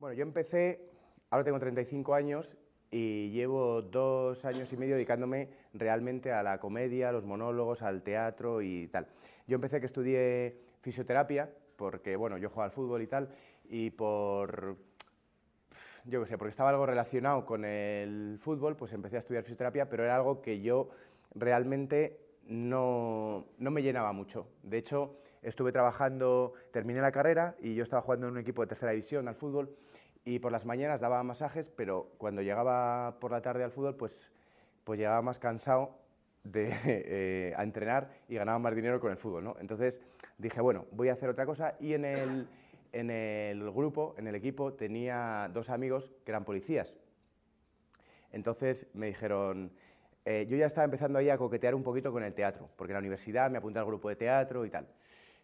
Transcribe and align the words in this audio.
Bueno, 0.00 0.14
yo 0.14 0.22
empecé, 0.22 0.92
ahora 1.28 1.44
tengo 1.44 1.58
35 1.58 2.14
años 2.14 2.56
y 2.88 3.30
llevo 3.30 3.82
dos 3.82 4.44
años 4.44 4.72
y 4.72 4.76
medio 4.76 4.94
dedicándome 4.94 5.48
realmente 5.74 6.30
a 6.30 6.44
la 6.44 6.60
comedia, 6.60 7.08
a 7.08 7.12
los 7.12 7.24
monólogos, 7.24 7.82
al 7.82 8.04
teatro 8.04 8.62
y 8.62 8.86
tal. 8.86 9.08
Yo 9.48 9.56
empecé 9.56 9.80
que 9.80 9.86
estudié 9.86 10.56
fisioterapia, 10.82 11.50
porque 11.74 12.14
bueno, 12.14 12.38
yo 12.38 12.48
jugaba 12.48 12.66
al 12.66 12.70
fútbol 12.70 13.02
y 13.02 13.08
tal, 13.08 13.28
y 13.68 13.90
por, 13.90 14.76
yo 16.04 16.20
qué 16.20 16.28
sé, 16.28 16.38
porque 16.38 16.52
estaba 16.52 16.70
algo 16.70 16.86
relacionado 16.86 17.44
con 17.44 17.64
el 17.64 18.38
fútbol, 18.40 18.76
pues 18.76 18.92
empecé 18.92 19.16
a 19.16 19.18
estudiar 19.18 19.42
fisioterapia, 19.42 19.88
pero 19.88 20.04
era 20.04 20.14
algo 20.14 20.40
que 20.42 20.60
yo 20.60 20.90
realmente 21.34 22.20
no, 22.46 23.46
no 23.58 23.70
me 23.72 23.82
llenaba 23.82 24.12
mucho. 24.12 24.46
De 24.62 24.78
hecho, 24.78 25.18
estuve 25.42 25.72
trabajando, 25.72 26.54
terminé 26.72 27.00
la 27.00 27.12
carrera 27.12 27.56
y 27.60 27.74
yo 27.74 27.82
estaba 27.82 28.02
jugando 28.02 28.26
en 28.26 28.32
un 28.34 28.38
equipo 28.38 28.62
de 28.62 28.68
tercera 28.68 28.92
división 28.92 29.28
al 29.28 29.34
fútbol 29.34 29.76
y 30.24 30.38
por 30.38 30.52
las 30.52 30.66
mañanas 30.66 31.00
daba 31.00 31.22
masajes, 31.22 31.70
pero 31.70 32.12
cuando 32.18 32.42
llegaba 32.42 33.18
por 33.20 33.30
la 33.30 33.40
tarde 33.40 33.64
al 33.64 33.70
fútbol, 33.70 33.96
pues, 33.96 34.32
pues 34.84 34.98
llegaba 34.98 35.22
más 35.22 35.38
cansado 35.38 35.98
de, 36.44 36.70
eh, 36.84 37.54
a 37.56 37.62
entrenar 37.62 38.10
y 38.28 38.34
ganaba 38.34 38.58
más 38.58 38.74
dinero 38.74 39.00
con 39.00 39.10
el 39.10 39.16
fútbol. 39.16 39.44
¿no? 39.44 39.56
Entonces 39.60 40.00
dije, 40.36 40.60
bueno, 40.60 40.86
voy 40.90 41.08
a 41.08 41.14
hacer 41.14 41.28
otra 41.28 41.46
cosa 41.46 41.76
y 41.80 41.94
en 41.94 42.04
el, 42.04 42.48
en 42.92 43.10
el 43.10 43.70
grupo, 43.70 44.14
en 44.18 44.26
el 44.26 44.34
equipo, 44.34 44.74
tenía 44.74 45.50
dos 45.52 45.70
amigos 45.70 46.10
que 46.24 46.30
eran 46.30 46.44
policías. 46.44 46.96
Entonces 48.30 48.86
me 48.92 49.06
dijeron, 49.06 49.72
eh, 50.24 50.46
yo 50.48 50.56
ya 50.56 50.66
estaba 50.66 50.84
empezando 50.84 51.18
ahí 51.18 51.30
a 51.30 51.38
coquetear 51.38 51.74
un 51.74 51.82
poquito 51.82 52.12
con 52.12 52.22
el 52.22 52.34
teatro, 52.34 52.68
porque 52.76 52.92
en 52.92 52.96
la 52.96 53.00
universidad 53.00 53.50
me 53.50 53.58
apunté 53.58 53.78
al 53.78 53.86
grupo 53.86 54.10
de 54.10 54.16
teatro 54.16 54.66
y 54.66 54.70
tal, 54.70 54.86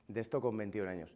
de 0.09 0.21
esto 0.21 0.41
con 0.41 0.57
21 0.57 0.89
años. 0.89 1.15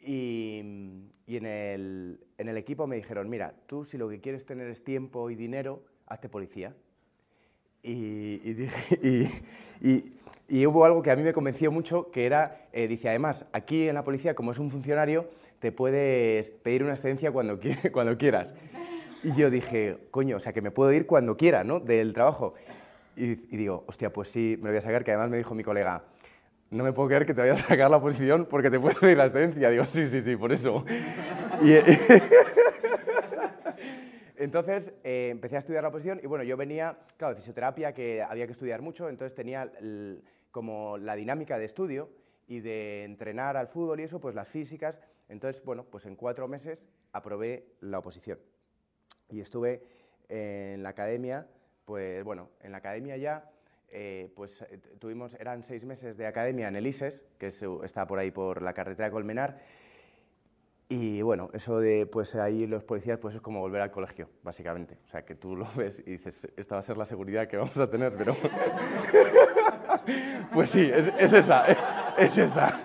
Y, 0.00 0.58
en, 0.60 1.46
el, 1.46 2.20
en, 2.38 2.48
el, 2.48 2.56
equipo 2.56 2.86
me 2.86 2.96
dijeron, 2.96 3.28
mira, 3.28 3.54
tú 3.66 3.84
si 3.84 3.98
lo 3.98 4.08
que 4.08 4.20
quieres 4.20 4.46
tener 4.46 4.68
es 4.68 4.84
tiempo 4.84 5.30
y 5.30 5.34
dinero, 5.34 5.82
hazte 6.06 6.28
policía. 6.28 6.74
Y, 7.82 8.38
dije, 8.54 8.98
y, 10.48 10.66
hubo 10.66 10.84
algo 10.84 11.02
que 11.02 11.10
a 11.10 11.16
mí 11.16 11.22
me 11.22 11.32
convenció 11.32 11.70
mucho, 11.70 12.10
que 12.10 12.26
era, 12.26 12.68
eh, 12.72 12.88
dice, 12.88 13.08
además, 13.08 13.46
aquí 13.52 13.88
en 13.88 13.94
la 13.94 14.04
policía, 14.04 14.34
como 14.34 14.52
es 14.52 14.58
un 14.58 14.70
funcionario, 14.70 15.28
te 15.60 15.72
puedes 15.72 16.50
pedir 16.50 16.82
una 16.82 16.92
excedencia 16.92 17.32
cuando, 17.32 17.58
cuando 17.92 18.18
quieras. 18.18 18.54
Y 19.22 19.32
yo 19.34 19.50
dije, 19.50 19.98
coño, 20.10 20.36
o 20.36 20.40
sea, 20.40 20.52
que 20.52 20.62
me 20.62 20.70
puedo 20.70 20.92
ir 20.92 21.06
cuando 21.06 21.36
quiera, 21.36 21.64
¿no?, 21.64 21.80
del 21.80 22.12
trabajo. 22.12 22.54
Y, 23.16 23.34
digo, 23.56 23.84
hostia, 23.86 24.12
pues 24.12 24.28
sí, 24.28 24.56
me 24.58 24.64
lo 24.64 24.70
voy 24.70 24.78
a 24.78 24.82
sacar, 24.82 25.02
que 25.02 25.12
además 25.12 25.30
me 25.30 25.38
dijo 25.38 25.54
mi 25.54 25.64
colega, 25.64 26.04
no 26.70 26.84
me 26.84 26.92
puedo 26.92 27.08
creer 27.08 27.26
que 27.26 27.34
te 27.34 27.40
vayas 27.40 27.64
a 27.64 27.68
sacar 27.68 27.90
la 27.90 28.00
posición 28.00 28.46
porque 28.46 28.70
te 28.70 28.80
puedes 28.80 28.98
pedir 28.98 29.16
la 29.16 29.26
excedencia. 29.26 29.70
Digo, 29.70 29.84
sí, 29.84 30.08
sí, 30.08 30.22
sí, 30.22 30.36
por 30.36 30.52
eso. 30.52 30.84
entonces 34.36 34.92
eh, 35.04 35.28
empecé 35.30 35.56
a 35.56 35.58
estudiar 35.60 35.82
la 35.82 35.90
posición 35.90 36.20
y 36.22 36.26
bueno, 36.26 36.44
yo 36.44 36.56
venía, 36.56 36.98
claro, 37.16 37.34
de 37.34 37.40
fisioterapia, 37.40 37.92
que 37.92 38.22
había 38.22 38.46
que 38.46 38.52
estudiar 38.52 38.82
mucho, 38.82 39.08
entonces 39.08 39.34
tenía 39.34 39.70
como 40.50 40.98
la 40.98 41.14
dinámica 41.14 41.58
de 41.58 41.64
estudio 41.64 42.10
y 42.46 42.60
de 42.60 43.04
entrenar 43.04 43.56
al 43.56 43.68
fútbol 43.68 44.00
y 44.00 44.04
eso, 44.04 44.20
pues 44.20 44.34
las 44.34 44.48
físicas. 44.48 45.00
Entonces, 45.28 45.62
bueno, 45.64 45.84
pues 45.84 46.06
en 46.06 46.16
cuatro 46.16 46.48
meses 46.48 46.88
aprobé 47.12 47.66
la 47.80 47.98
oposición. 47.98 48.38
Y 49.28 49.40
estuve 49.40 49.82
en 50.28 50.82
la 50.82 50.90
academia 50.90 51.48
pues 51.86 52.24
bueno, 52.24 52.50
en 52.60 52.72
la 52.72 52.78
academia 52.78 53.16
ya, 53.16 53.48
eh, 53.90 54.32
pues 54.34 54.62
eh, 54.62 54.78
tuvimos, 54.98 55.34
eran 55.34 55.62
seis 55.62 55.84
meses 55.84 56.16
de 56.16 56.26
academia 56.26 56.68
en 56.68 56.76
el 56.76 56.86
ISES, 56.86 57.22
que 57.38 57.52
está 57.84 58.06
por 58.06 58.18
ahí 58.18 58.30
por 58.30 58.62
la 58.62 58.72
carretera 58.72 59.06
de 59.06 59.12
Colmenar, 59.12 59.58
y 60.88 61.20
bueno, 61.22 61.50
eso 61.52 61.80
de 61.80 62.06
pues 62.06 62.36
ahí 62.36 62.66
los 62.66 62.84
policías 62.84 63.18
pues 63.18 63.34
es 63.34 63.40
como 63.40 63.60
volver 63.60 63.80
al 63.80 63.90
colegio, 63.90 64.28
básicamente. 64.44 64.98
O 65.04 65.08
sea, 65.08 65.24
que 65.24 65.34
tú 65.34 65.56
lo 65.56 65.66
ves 65.76 66.00
y 66.06 66.12
dices, 66.12 66.48
esta 66.56 66.76
va 66.76 66.80
a 66.80 66.82
ser 66.82 66.96
la 66.96 67.06
seguridad 67.06 67.48
que 67.48 67.56
vamos 67.56 67.76
a 67.78 67.90
tener, 67.90 68.14
pero... 68.16 68.36
pues 70.52 70.70
sí, 70.70 70.88
es, 70.92 71.32
esa, 71.32 71.64
es, 72.16 72.38
esa. 72.38 72.84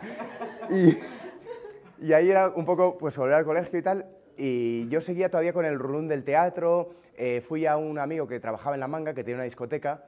Y, 0.69 2.07
y, 2.07 2.13
ahí 2.13 2.31
era 2.31 2.49
un 2.49 2.65
poco 2.65 2.97
pues 2.97 3.15
volver 3.17 3.35
al 3.35 3.45
colegio 3.45 3.77
y 3.77 3.83
tal, 3.83 4.07
y 4.35 4.87
yo 4.87 4.99
seguía 4.99 5.29
todavía 5.29 5.53
con 5.53 5.65
el 5.65 5.77
run 5.77 6.07
del 6.07 6.23
teatro, 6.23 6.95
eh, 7.15 7.41
fui 7.41 7.67
a 7.67 7.77
un 7.77 7.99
amigo 7.99 8.27
que 8.27 8.39
trabajaba 8.39 8.75
en 8.75 8.79
La 8.79 8.87
Manga, 8.87 9.13
que 9.13 9.23
tiene 9.23 9.35
una 9.35 9.43
discoteca, 9.43 10.05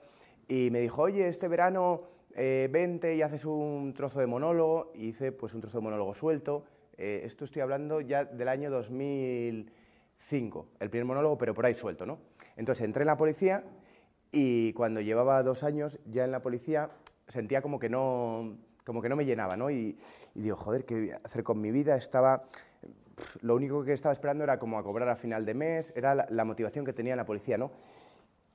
y 0.48 0.70
me 0.72 0.80
dijo, 0.80 1.02
oye, 1.04 1.28
este 1.28 1.48
verano 1.48 2.04
eh, 2.36 2.68
vente 2.72 3.16
y 3.16 3.22
haces 3.22 3.46
un 3.46 3.94
trozo 3.96 4.20
de 4.20 4.28
monólogo, 4.28 4.92
hice 4.96 5.32
pues 5.32 5.54
un 5.54 5.62
trozo 5.62 5.78
de 5.80 5.84
monólogo 5.84 6.14
suelto, 6.14 6.66
eh, 6.98 7.22
esto 7.26 7.46
estoy 7.46 7.62
hablando 7.62 8.02
ya 8.02 8.26
del 8.26 8.48
año 8.48 8.70
2005, 8.72 10.68
el 10.80 10.90
primer 10.90 11.06
monólogo, 11.06 11.38
pero 11.38 11.54
por 11.54 11.66
ahí 11.66 11.76
suelto, 11.76 12.06
¿no? 12.06 12.20
Entonces 12.56 12.86
entré 12.86 13.04
en 13.04 13.08
la 13.08 13.18
policía 13.18 13.64
y 14.32 14.74
cuando 14.74 15.02
llevaba 15.02 15.42
dos 15.44 15.64
años 15.64 16.00
ya 16.06 16.24
en 16.26 16.32
la 16.32 16.42
policía 16.42 16.92
sentía 17.28 17.62
como 17.62 17.80
que 17.80 17.90
no, 17.90 18.58
como 18.86 19.02
que 19.02 19.10
no 19.10 19.16
me 19.16 19.26
llenaba, 19.26 19.58
¿no? 19.58 19.72
Y, 19.72 19.98
y 20.36 20.42
digo, 20.42 20.56
joder, 20.56 20.86
¿qué 20.86 20.96
voy 20.96 21.12
hacer 21.12 21.44
con 21.44 21.62
mi 21.62 21.72
vida? 21.72 21.96
Estaba 21.96 22.50
lo 23.42 23.56
único 23.56 23.84
que 23.84 23.94
estaba 23.94 24.12
esperando 24.12 24.44
era 24.44 24.60
como 24.60 24.78
a 24.78 24.84
cobrar 24.84 25.10
a 25.10 25.16
final 25.16 25.46
de 25.46 25.54
mes, 25.54 25.94
era 25.96 26.28
la, 26.30 26.46
motivación 26.46 26.86
que 26.86 26.94
tenía 26.94 27.16
la 27.16 27.26
policía, 27.26 27.58
¿no? 27.58 27.72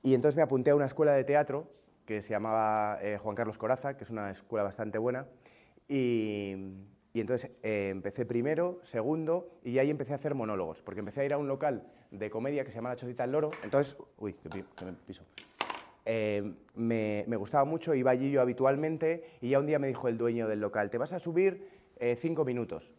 Y 0.01 0.13
entonces 0.13 0.35
me 0.35 0.41
apunté 0.41 0.71
a 0.71 0.75
una 0.75 0.85
escuela 0.85 1.13
de 1.13 1.23
teatro 1.23 1.67
que 2.05 2.21
se 2.21 2.29
llamaba 2.29 2.97
eh, 3.03 3.17
Juan 3.17 3.35
Carlos 3.35 3.57
Coraza, 3.57 3.95
que 3.95 4.03
es 4.03 4.09
una 4.09 4.31
escuela 4.31 4.63
bastante 4.63 4.97
buena, 4.97 5.27
y, 5.87 6.55
entonces 7.13 7.51
eh, 7.61 7.89
empecé 7.89 8.25
primero, 8.25 8.79
segundo, 8.81 9.59
y 9.63 9.77
ahí 9.77 9.91
empecé 9.91 10.13
a 10.13 10.15
hacer 10.15 10.33
monólogos, 10.33 10.81
porque 10.81 11.01
empecé 11.01 11.21
a 11.21 11.25
ir 11.25 11.33
a 11.33 11.37
un 11.37 11.47
local 11.47 11.83
de 12.09 12.29
comedia 12.31 12.63
que 12.63 12.71
se 12.71 12.77
llama 12.77 12.89
La 12.89 12.95
Chocita 12.95 13.23
del 13.23 13.33
Loro, 13.33 13.51
entonces, 13.63 13.95
uy, 14.17 14.33
que, 14.33 14.63
me 14.85 14.93
piso. 15.05 15.23
Eh, 16.05 16.51
me, 16.73 17.25
me, 17.27 17.35
gustaba 17.35 17.65
mucho, 17.65 17.93
iba 17.93 18.09
allí 18.09 18.31
yo 18.31 18.41
habitualmente, 18.41 19.37
y 19.41 19.49
ya 19.49 19.59
un 19.59 19.67
día 19.67 19.77
me 19.77 19.87
dijo 19.87 20.07
el 20.07 20.17
dueño 20.17 20.47
del 20.47 20.61
local, 20.61 20.89
te 20.89 20.97
vas 20.97 21.13
a 21.13 21.19
subir 21.19 21.77
cinco 22.15 22.45
minutos 22.45 22.93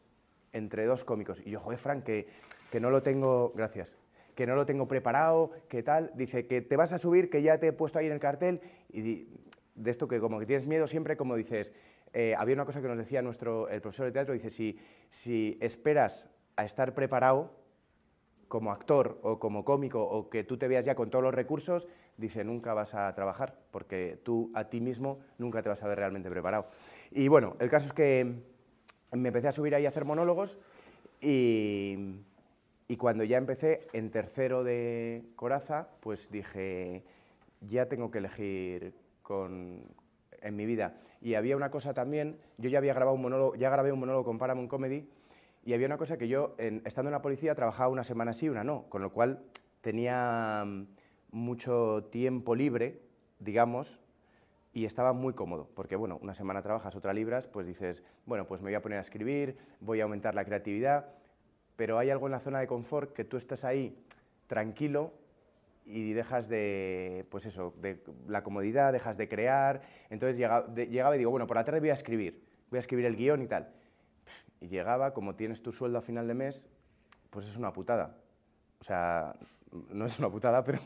entre 0.53 0.85
dos 0.85 1.05
cómicos. 1.05 1.41
Y 1.45 1.51
yo, 1.51 1.59
joder, 1.59 1.79
Frank, 1.79 2.05
que, 2.05 2.29
que 2.71 2.79
no 2.79 2.91
lo 2.91 3.03
tengo, 3.03 3.53
gracias, 3.57 3.97
que 4.41 4.47
no 4.47 4.55
lo 4.55 4.65
tengo 4.65 4.89
preparado, 4.89 5.51
que 5.69 5.83
tal. 5.83 6.13
Dice 6.15 6.47
que 6.47 6.63
te 6.63 6.75
vas 6.75 6.95
a 6.95 6.99
subir, 6.99 7.29
que 7.29 7.43
ya 7.43 7.61
te 7.61 7.67
he 7.67 7.73
puesto 7.75 7.99
ahí 7.99 8.07
en 8.07 8.13
el 8.13 8.21
cartel. 8.21 8.63
Y 8.89 9.29
de 9.75 9.91
esto 9.91 10.09
que 10.09 10.19
como 10.19 10.39
que 10.39 10.47
tienes 10.47 10.67
miedo 10.67 10.87
siempre, 10.87 11.15
como 11.15 11.37
dices, 11.37 11.75
eh, 12.15 12.35
había 12.39 12.55
una 12.55 12.65
cosa 12.65 12.81
que 12.81 12.89
nos 12.89 12.97
decía 12.97 13.21
nuestro, 13.21 13.69
el 13.69 13.83
profesor 13.83 14.07
de 14.07 14.13
teatro, 14.13 14.33
dice, 14.33 14.49
si, 14.49 14.79
si 15.11 15.59
esperas 15.61 16.31
a 16.57 16.65
estar 16.65 16.95
preparado 16.95 17.53
como 18.49 18.73
actor 18.73 19.21
o 19.23 19.39
como 19.39 19.63
cómico 19.63 20.03
o 20.03 20.31
que 20.31 20.43
tú 20.43 20.57
te 20.57 20.69
veas 20.69 20.87
ya 20.87 20.95
con 20.95 21.11
todos 21.11 21.23
los 21.23 21.35
recursos, 21.35 21.87
dice, 22.17 22.43
nunca 22.43 22.73
vas 22.73 22.95
a 22.95 23.15
trabajar, 23.15 23.59
porque 23.71 24.23
tú 24.25 24.51
a 24.55 24.71
ti 24.71 24.81
mismo 24.81 25.19
nunca 25.37 25.61
te 25.61 25.69
vas 25.69 25.83
a 25.83 25.87
ver 25.87 25.99
realmente 25.99 26.31
preparado. 26.31 26.71
Y 27.11 27.29
bueno, 27.29 27.57
el 27.61 27.69
caso 27.69 27.89
es 27.89 27.93
que 27.93 28.43
me 29.13 29.29
empecé 29.29 29.49
a 29.49 29.53
subir 29.53 29.75
ahí 29.75 29.85
a 29.85 29.91
hacer 29.91 30.07
monólogos 30.07 30.59
y, 31.21 32.23
cuando 32.97 33.25
ya 33.25 33.37
empecé 33.37 33.87
en 33.93 34.11
tercero 34.11 34.65
de 34.65 35.25
Coraza, 35.37 35.89
pues 36.01 36.31
dije, 36.31 37.05
ya 37.61 37.87
tengo 37.87 38.11
que 38.11 38.19
elegir 38.19 38.95
con, 39.23 39.85
en 40.41 40.57
mi 40.57 40.67
vida. 40.67 41.01
Y 41.21 41.35
había 41.35 41.57
una 41.57 41.71
cosa 41.71 41.95
también, 41.95 42.39
yo 42.59 42.71
ya 42.71 42.79
había 42.79 42.95
grabado 42.95 43.15
un 43.15 43.23
monólogo, 43.23 43.55
ya 43.55 43.71
grabé 43.71 43.93
un 43.93 44.01
monólogo 44.01 44.25
con 44.25 44.39
Paramount 44.39 44.71
Comedy, 44.71 45.09
y 45.65 45.75
había 45.75 45.87
una 45.87 45.99
cosa 45.99 46.17
que 46.17 46.29
yo, 46.29 46.55
estando 46.59 47.11
en 47.11 47.13
la 47.13 47.23
policía, 47.23 47.55
trabajaba 47.55 47.91
una 47.91 48.05
semana 48.05 48.33
sí, 48.33 48.49
una 48.49 48.65
no, 48.65 48.85
con 48.89 49.03
lo 49.03 49.13
cual 49.13 49.43
tenía 49.83 50.65
mm, 50.67 50.87
mucho 51.33 52.09
tiempo 52.11 52.55
libre, 52.55 53.03
digamos, 53.39 54.01
y 54.73 54.85
estaba 54.85 55.13
muy 55.13 55.35
cómodo, 55.35 55.69
porque 55.75 55.97
bueno, 55.97 56.19
una 56.23 56.35
semana 56.35 56.63
trabajas, 56.63 56.95
otra 56.97 57.13
libras, 57.13 57.47
pues 57.47 57.67
dices, 57.67 58.03
bueno, 58.25 58.47
pues 58.47 58.63
me 58.63 58.69
voy 58.71 58.75
a 58.75 58.83
poner 58.83 58.99
a 58.99 59.03
escribir, 59.03 59.59
voy 59.81 60.01
a 60.01 60.05
aumentar 60.05 60.35
la 60.35 60.45
creatividad, 60.45 61.07
pero 61.81 61.99
hay 61.99 62.11
algo 62.11 62.27
en 62.27 62.33
la 62.33 62.41
zona 62.41 62.61
de 62.61 62.67
confort 62.67 63.15
que 63.15 63.25
tú 63.25 63.39
estás 63.39 63.65
ahí 63.65 63.97
tranquilo 64.47 65.15
y 65.87 66.13
dejas 66.13 66.47
de, 66.47 67.25
pues 67.31 67.47
eso, 67.47 67.73
de 67.81 68.05
la 68.29 68.43
comodidad, 68.43 68.93
dejas 68.93 69.17
de 69.17 69.31
crear, 69.31 69.81
entonces 70.11 70.37
llegaba, 70.37 70.75
llegaba 70.75 71.15
y 71.15 71.19
digo, 71.21 71.31
bueno, 71.31 71.47
por 71.47 71.57
la 71.57 71.65
tarde 71.65 71.81
voy 71.81 71.89
a 71.89 71.95
escribir, 71.95 72.45
voy 72.69 72.77
a 72.77 72.81
escribir 72.81 73.07
el 73.07 73.17
guion 73.17 73.41
y 73.41 73.47
tal. 73.47 73.73
Y 74.61 74.69
llegaba, 74.69 75.15
como 75.15 75.37
tienes 75.37 75.63
tu 75.63 75.73
sueldo 75.73 75.97
a 75.97 76.03
final 76.03 76.29
de 76.29 76.35
mes, 76.35 76.67
pues 77.31 77.49
es 77.49 77.57
una 77.57 77.73
putada. 77.73 78.15
O 78.79 78.85
sea, 78.85 79.35
no 79.89 80.05
es 80.05 80.19
una 80.19 80.29
putada, 80.29 80.63
pero 80.67 80.81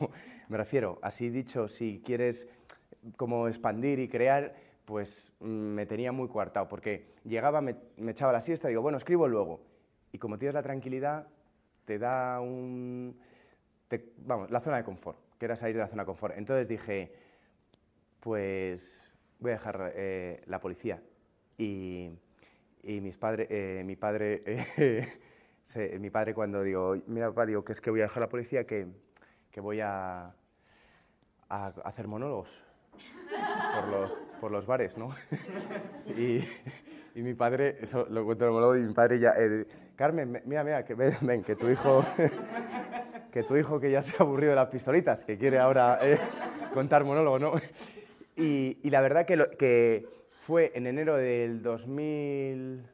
me 0.48 0.56
refiero, 0.56 1.00
así 1.02 1.28
dicho, 1.28 1.66
si 1.66 2.02
quieres 2.04 2.46
como 3.16 3.48
expandir 3.48 3.98
y 3.98 4.06
crear, 4.06 4.54
pues 4.84 5.32
me 5.40 5.86
tenía 5.86 6.12
muy 6.12 6.28
coartado, 6.28 6.68
porque 6.68 7.16
llegaba, 7.24 7.60
me, 7.60 7.74
echaba 8.06 8.32
la 8.32 8.40
siesta, 8.40 8.68
digo, 8.68 8.80
bueno, 8.80 8.96
escribo 8.96 9.26
luego. 9.26 9.73
Y 10.14 10.18
como 10.20 10.38
tienes 10.38 10.54
la 10.54 10.62
tranquilidad, 10.62 11.26
te 11.84 11.98
da 11.98 12.40
un... 12.40 13.18
vamos, 14.18 14.48
la 14.48 14.60
zona 14.60 14.76
de 14.76 14.84
confort, 14.84 15.18
que 15.40 15.46
era 15.46 15.56
salir 15.56 15.74
de 15.74 15.80
la 15.80 15.88
zona 15.88 16.02
de 16.02 16.06
confort. 16.06 16.38
Entonces 16.38 16.68
dije, 16.68 17.12
pues 18.20 19.12
voy 19.40 19.50
a 19.50 19.54
dejar 19.54 19.92
eh, 19.96 20.40
la 20.46 20.60
policía. 20.60 21.02
Y, 21.58 22.12
mis 22.84 23.16
padre, 23.16 23.48
eh, 23.50 23.82
mi 23.82 23.96
padre 23.96 24.44
mi 25.98 26.10
padre 26.10 26.32
cuando 26.32 26.62
digo, 26.62 26.94
mira 27.08 27.30
papá, 27.30 27.46
digo 27.46 27.64
que 27.64 27.72
es 27.72 27.80
que 27.80 27.90
voy 27.90 27.98
a 27.98 28.04
dejar 28.04 28.20
la 28.20 28.28
policía, 28.28 28.64
que, 28.68 28.86
que 29.50 29.60
voy 29.60 29.80
a, 29.80 30.32
hacer 31.48 32.06
monólogos 32.06 32.62
por 34.40 34.50
los 34.50 34.66
bares, 34.66 34.96
¿no? 34.98 35.14
y, 36.16 36.44
y 37.14 37.22
mi 37.22 37.34
padre, 37.34 37.78
eso 37.80 38.06
lo 38.10 38.24
cuento 38.24 38.44
en 38.44 38.48
el 38.48 38.54
monólogo, 38.54 38.76
y 38.76 38.82
mi 38.84 38.92
padre 38.92 39.18
ya, 39.18 39.34
eh, 39.38 39.66
Carmen, 39.96 40.30
me- 40.30 40.42
mira, 40.44 40.64
mira, 40.64 40.84
que 40.84 40.94
ven, 40.94 41.16
ven, 41.22 41.42
que 41.42 41.56
tu 41.56 41.68
hijo, 41.68 42.04
que 43.32 43.42
tu 43.42 43.56
hijo 43.56 43.80
que 43.80 43.90
ya 43.90 44.02
se 44.02 44.16
ha 44.18 44.22
aburrido 44.24 44.50
de 44.50 44.56
las 44.56 44.68
pistolitas, 44.68 45.24
que 45.24 45.38
quiere 45.38 45.58
ahora 45.58 45.98
eh, 46.02 46.18
contar 46.72 47.04
monólogo, 47.04 47.38
¿no? 47.38 47.52
Y, 48.36 48.78
y 48.82 48.90
la 48.90 49.00
verdad 49.00 49.24
que, 49.26 49.36
lo- 49.36 49.50
que 49.50 50.06
fue 50.40 50.72
en 50.74 50.86
enero 50.86 51.16
del 51.16 51.62
2000... 51.62 52.86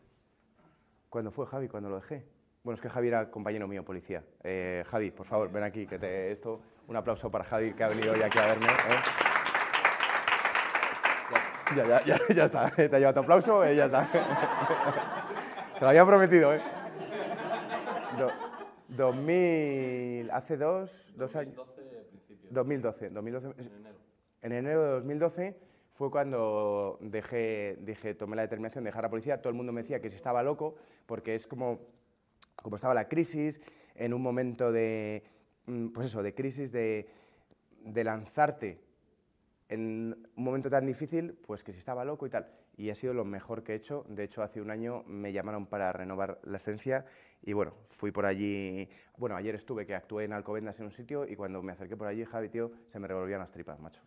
¿Cuándo 1.09 1.31
fue 1.33 1.47
Javi? 1.47 1.67
¿Cuándo 1.69 1.89
lo 1.91 1.97
dejé? 1.97 2.25
Bueno, 2.63 2.75
es 2.75 2.81
que 2.81 2.89
Javi 2.91 3.09
era 3.09 3.31
compañero 3.31 3.67
mío, 3.67 3.85
policía. 3.85 4.23
Eh, 4.45 4.85
Javi, 4.87 5.11
por 5.11 5.27
favor, 5.27 5.51
ven 5.51 5.65
aquí, 5.65 5.87
que 5.87 5.99
te 5.99 6.31
esto. 6.31 6.61
Un 6.87 6.97
aplauso 6.97 7.31
para 7.31 7.43
Javi, 7.43 7.73
que 7.73 7.83
ha 7.83 7.89
venido 7.89 8.13
hoy 8.13 8.23
aquí 8.23 8.39
a 8.39 8.47
verme. 8.47 8.67
Ya, 11.77 11.87
ya, 11.87 12.05
ya, 12.05 12.19
ya 12.35 12.45
está. 12.45 12.71
Te 12.77 12.85
ha 12.85 12.99
llevado 12.99 13.15
tu 13.15 13.21
aplauso, 13.21 13.65
eh, 13.65 13.77
ya 13.77 13.87
está. 13.87 14.05
Te 15.75 15.81
lo 15.81 15.89
había 15.89 16.05
prometido, 16.05 16.55
¿eh? 16.55 16.61
Do- 18.19 18.33
2000... 18.89 20.31
Hace 20.33 20.57
dos, 20.57 21.13
dos 21.17 21.37
años... 21.37 21.55
2012, 22.51 23.11
2012. 23.11 23.55
es- 23.59 23.71
En 24.43 24.53
enero 24.53 24.83
de 24.85 24.91
2012 24.93 25.57
fue 25.89 26.11
cuando 26.11 26.99
dejé, 27.01 27.77
dije, 27.81 28.15
tomé 28.15 28.37
la 28.37 28.43
determinación 28.43 28.83
de 28.85 28.89
dejar 28.89 29.05
la 29.05 29.11
policía. 29.11 29.41
Todo 29.41 29.51
el 29.51 29.57
mundo 29.57 29.73
me 29.73 29.83
decía 29.83 30.01
que 30.01 30.11
si 30.11 30.17
estaba 30.17 30.43
loco, 30.43 30.75
porque 31.07 31.35
es 31.35 31.47
como, 31.47 31.81
como 32.57 32.77
estaba 32.77 32.95
la 32.95 33.09
crisis, 33.09 33.61
en 33.95 34.13
un 34.15 34.23
momento 34.23 34.73
de, 34.73 35.23
mm, 35.67 35.89
pues 35.89 36.07
eso, 36.09 36.23
de 36.23 36.35
crisis, 36.35 36.73
de, 36.73 37.09
de 37.85 38.05
lanzarte 38.05 38.81
en 39.71 40.17
un 40.37 40.45
momento 40.45 40.69
tan 40.69 40.85
difícil, 40.85 41.39
pues 41.47 41.63
que 41.63 41.73
si 41.73 41.79
estaba 41.79 42.05
loco 42.05 42.27
y 42.27 42.31
tal. 42.31 42.49
Y 42.77 42.91
ha 42.91 42.95
sido 42.95 43.15
lo 43.15 43.25
mejor 43.25 43.63
que 43.63 43.73
he 43.73 43.77
hecho. 43.77 44.05
De 44.09 44.25
hecho, 44.25 44.43
hace 44.43 44.61
un 44.61 44.71
año 44.71 45.05
me 45.07 45.33
llamaron 45.33 45.67
para 45.67 45.93
renovar 45.93 46.41
la 46.43 46.57
esencia 46.57 47.07
y 47.43 47.53
bueno, 47.53 47.75
fui 47.89 48.11
por 48.11 48.27
allí. 48.27 48.89
Bueno, 49.17 49.37
ayer 49.37 49.55
estuve 49.55 49.87
que 49.87 49.95
actué 49.95 50.25
en 50.25 50.33
Alcobendas 50.33 50.79
en 50.81 50.87
un 50.87 50.91
sitio 50.91 51.27
y 51.27 51.37
cuando 51.37 51.63
me 51.63 51.73
acerqué 51.73 51.97
por 51.97 52.09
allí, 52.09 52.25
Javi, 52.25 52.49
tío, 52.49 52.73
se 52.87 52.99
me 52.99 53.07
revolvían 53.07 53.41
las 53.41 53.53
tripas, 53.53 53.79
macho. 53.81 54.03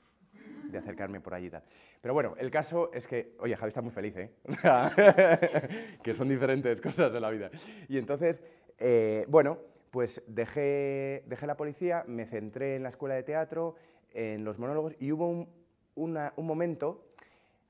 De 0.70 0.78
acercarme 0.78 1.22
por 1.22 1.34
allí 1.34 1.48
y 1.48 1.52
tal. 1.52 1.64
Pero 2.02 2.14
bueno, 2.14 2.36
el 2.38 2.52
caso 2.52 2.92
es 2.94 3.08
que, 3.08 3.36
oye, 3.40 3.56
Javi 3.56 3.70
está 3.70 3.82
muy 3.82 3.92
feliz, 3.92 4.16
¿eh? 4.18 4.32
que 6.04 6.14
son 6.14 6.28
diferentes 6.28 6.82
cosas 6.82 7.14
en 7.14 7.22
la 7.22 7.30
vida. 7.30 7.50
Y 7.88 7.98
entonces, 7.98 8.44
eh, 8.80 9.26
bueno, 9.30 9.60
pues 9.94 10.24
dejé, 10.26 11.24
dejé 11.28 11.46
la 11.46 11.56
policía, 11.56 12.04
me 12.08 12.26
centré 12.26 12.76
en 12.76 12.84
la 12.84 12.90
escuela 12.90 13.14
de 13.14 13.22
teatro, 13.22 13.76
en 14.14 14.44
los 14.44 14.60
monólogos 14.60 14.96
y 15.00 15.12
hubo 15.12 15.28
un, 15.28 15.50
una- 15.96 16.34
un 16.38 16.46
momento, 16.46 17.06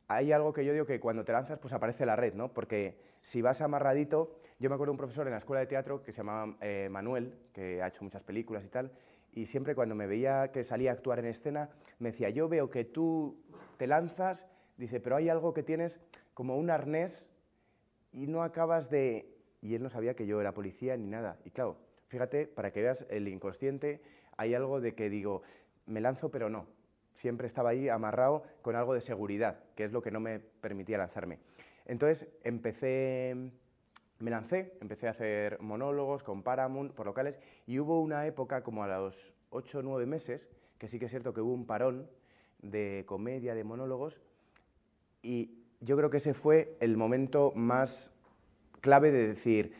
hay 0.07 0.31
algo 0.31 0.53
que 0.53 0.65
yo 0.65 0.73
digo 0.73 0.85
que 0.85 0.99
cuando 0.99 1.23
te 1.23 1.31
lanzas 1.31 1.59
pues 1.59 1.73
aparece 1.73 2.05
la 2.05 2.15
red, 2.15 2.33
¿no? 2.33 2.53
Porque 2.53 2.97
si 3.21 3.41
vas 3.41 3.61
amarradito, 3.61 4.35
yo 4.59 4.69
me 4.69 4.75
acuerdo 4.75 4.91
de 4.91 4.95
un 4.95 4.97
profesor 4.97 5.25
en 5.27 5.31
la 5.31 5.39
escuela 5.39 5.61
de 5.61 5.67
teatro 5.67 6.03
que 6.03 6.11
se 6.11 6.17
llamaba 6.17 6.55
eh, 6.61 6.87
Manuel, 6.91 7.33
que 7.53 7.81
ha 7.81 7.87
hecho 7.87 8.03
muchas 8.03 8.23
películas 8.23 8.65
y 8.65 8.69
tal, 8.69 8.91
y 9.31 9.45
siempre 9.47 9.73
cuando 9.75 9.95
me 9.95 10.05
veía 10.05 10.51
que 10.51 10.63
salía 10.63 10.91
a 10.91 10.93
actuar 10.93 11.19
en 11.19 11.25
escena, 11.25 11.69
me 11.99 12.11
decía, 12.11 12.29
yo 12.29 12.47
veo 12.49 12.69
que 12.69 12.83
tú 12.85 13.41
te 13.77 13.87
lanzas, 13.87 14.45
dice, 14.77 14.99
pero 14.99 15.15
hay 15.15 15.29
algo 15.29 15.53
que 15.53 15.63
tienes 15.63 15.99
como 16.33 16.57
un 16.57 16.69
arnés 16.69 17.29
y 18.11 18.27
no 18.27 18.43
acabas 18.43 18.89
de... 18.89 19.29
Y 19.61 19.75
él 19.75 19.81
no 19.81 19.89
sabía 19.89 20.13
que 20.15 20.27
yo 20.27 20.39
era 20.41 20.53
policía 20.53 20.95
ni 20.97 21.07
nada. 21.07 21.39
Y 21.45 21.49
claro, 21.49 21.77
fíjate, 22.07 22.47
para 22.47 22.71
que 22.71 22.81
veas 22.81 23.05
el 23.09 23.27
inconsciente, 23.27 24.01
hay 24.37 24.53
algo 24.53 24.81
de 24.81 24.93
que 24.93 25.09
digo, 25.09 25.41
me 25.85 26.01
lanzo 26.01 26.29
pero 26.29 26.49
no. 26.49 26.67
Siempre 27.13 27.47
estaba 27.47 27.69
ahí 27.69 27.89
amarrado 27.89 28.43
con 28.61 28.75
algo 28.75 28.93
de 28.93 29.01
seguridad, 29.01 29.59
que 29.75 29.83
es 29.83 29.91
lo 29.91 30.01
que 30.01 30.11
no 30.11 30.19
me 30.19 30.39
permitía 30.39 30.97
lanzarme. 30.97 31.39
Entonces 31.85 32.27
empecé, 32.43 33.51
me 34.19 34.31
lancé, 34.31 34.77
empecé 34.81 35.07
a 35.07 35.11
hacer 35.11 35.59
monólogos 35.61 36.23
con 36.23 36.43
Paramount, 36.43 36.93
por 36.93 37.05
locales, 37.05 37.39
y 37.67 37.79
hubo 37.79 38.01
una 38.01 38.25
época 38.25 38.63
como 38.63 38.83
a 38.83 38.87
los 38.87 39.35
8 39.51 39.79
o 39.79 39.81
9 39.83 40.05
meses, 40.05 40.47
que 40.77 40.87
sí 40.87 40.97
que 40.97 41.05
es 41.05 41.11
cierto 41.11 41.33
que 41.33 41.41
hubo 41.41 41.53
un 41.53 41.65
parón 41.65 42.09
de 42.61 43.03
comedia, 43.05 43.53
de 43.53 43.63
monólogos, 43.63 44.21
y 45.21 45.63
yo 45.81 45.97
creo 45.97 46.09
que 46.09 46.17
ese 46.17 46.33
fue 46.33 46.77
el 46.79 46.97
momento 46.97 47.51
más 47.55 48.11
clave 48.81 49.11
de 49.11 49.27
decir, 49.27 49.73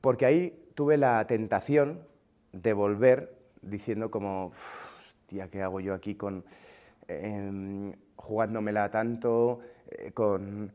porque 0.00 0.26
ahí 0.26 0.70
tuve 0.74 0.96
la 0.96 1.26
tentación 1.26 2.06
de 2.52 2.72
volver 2.72 3.39
diciendo 3.62 4.10
como, 4.10 4.46
"Uf, 4.46 4.96
hostia, 4.98 5.48
¿qué 5.48 5.62
hago 5.62 5.80
yo 5.80 5.94
aquí 5.94 6.14
con 6.14 6.44
em, 7.08 7.92
jugándomela 8.16 8.90
tanto, 8.90 9.60
eh, 9.90 10.12
con 10.12 10.72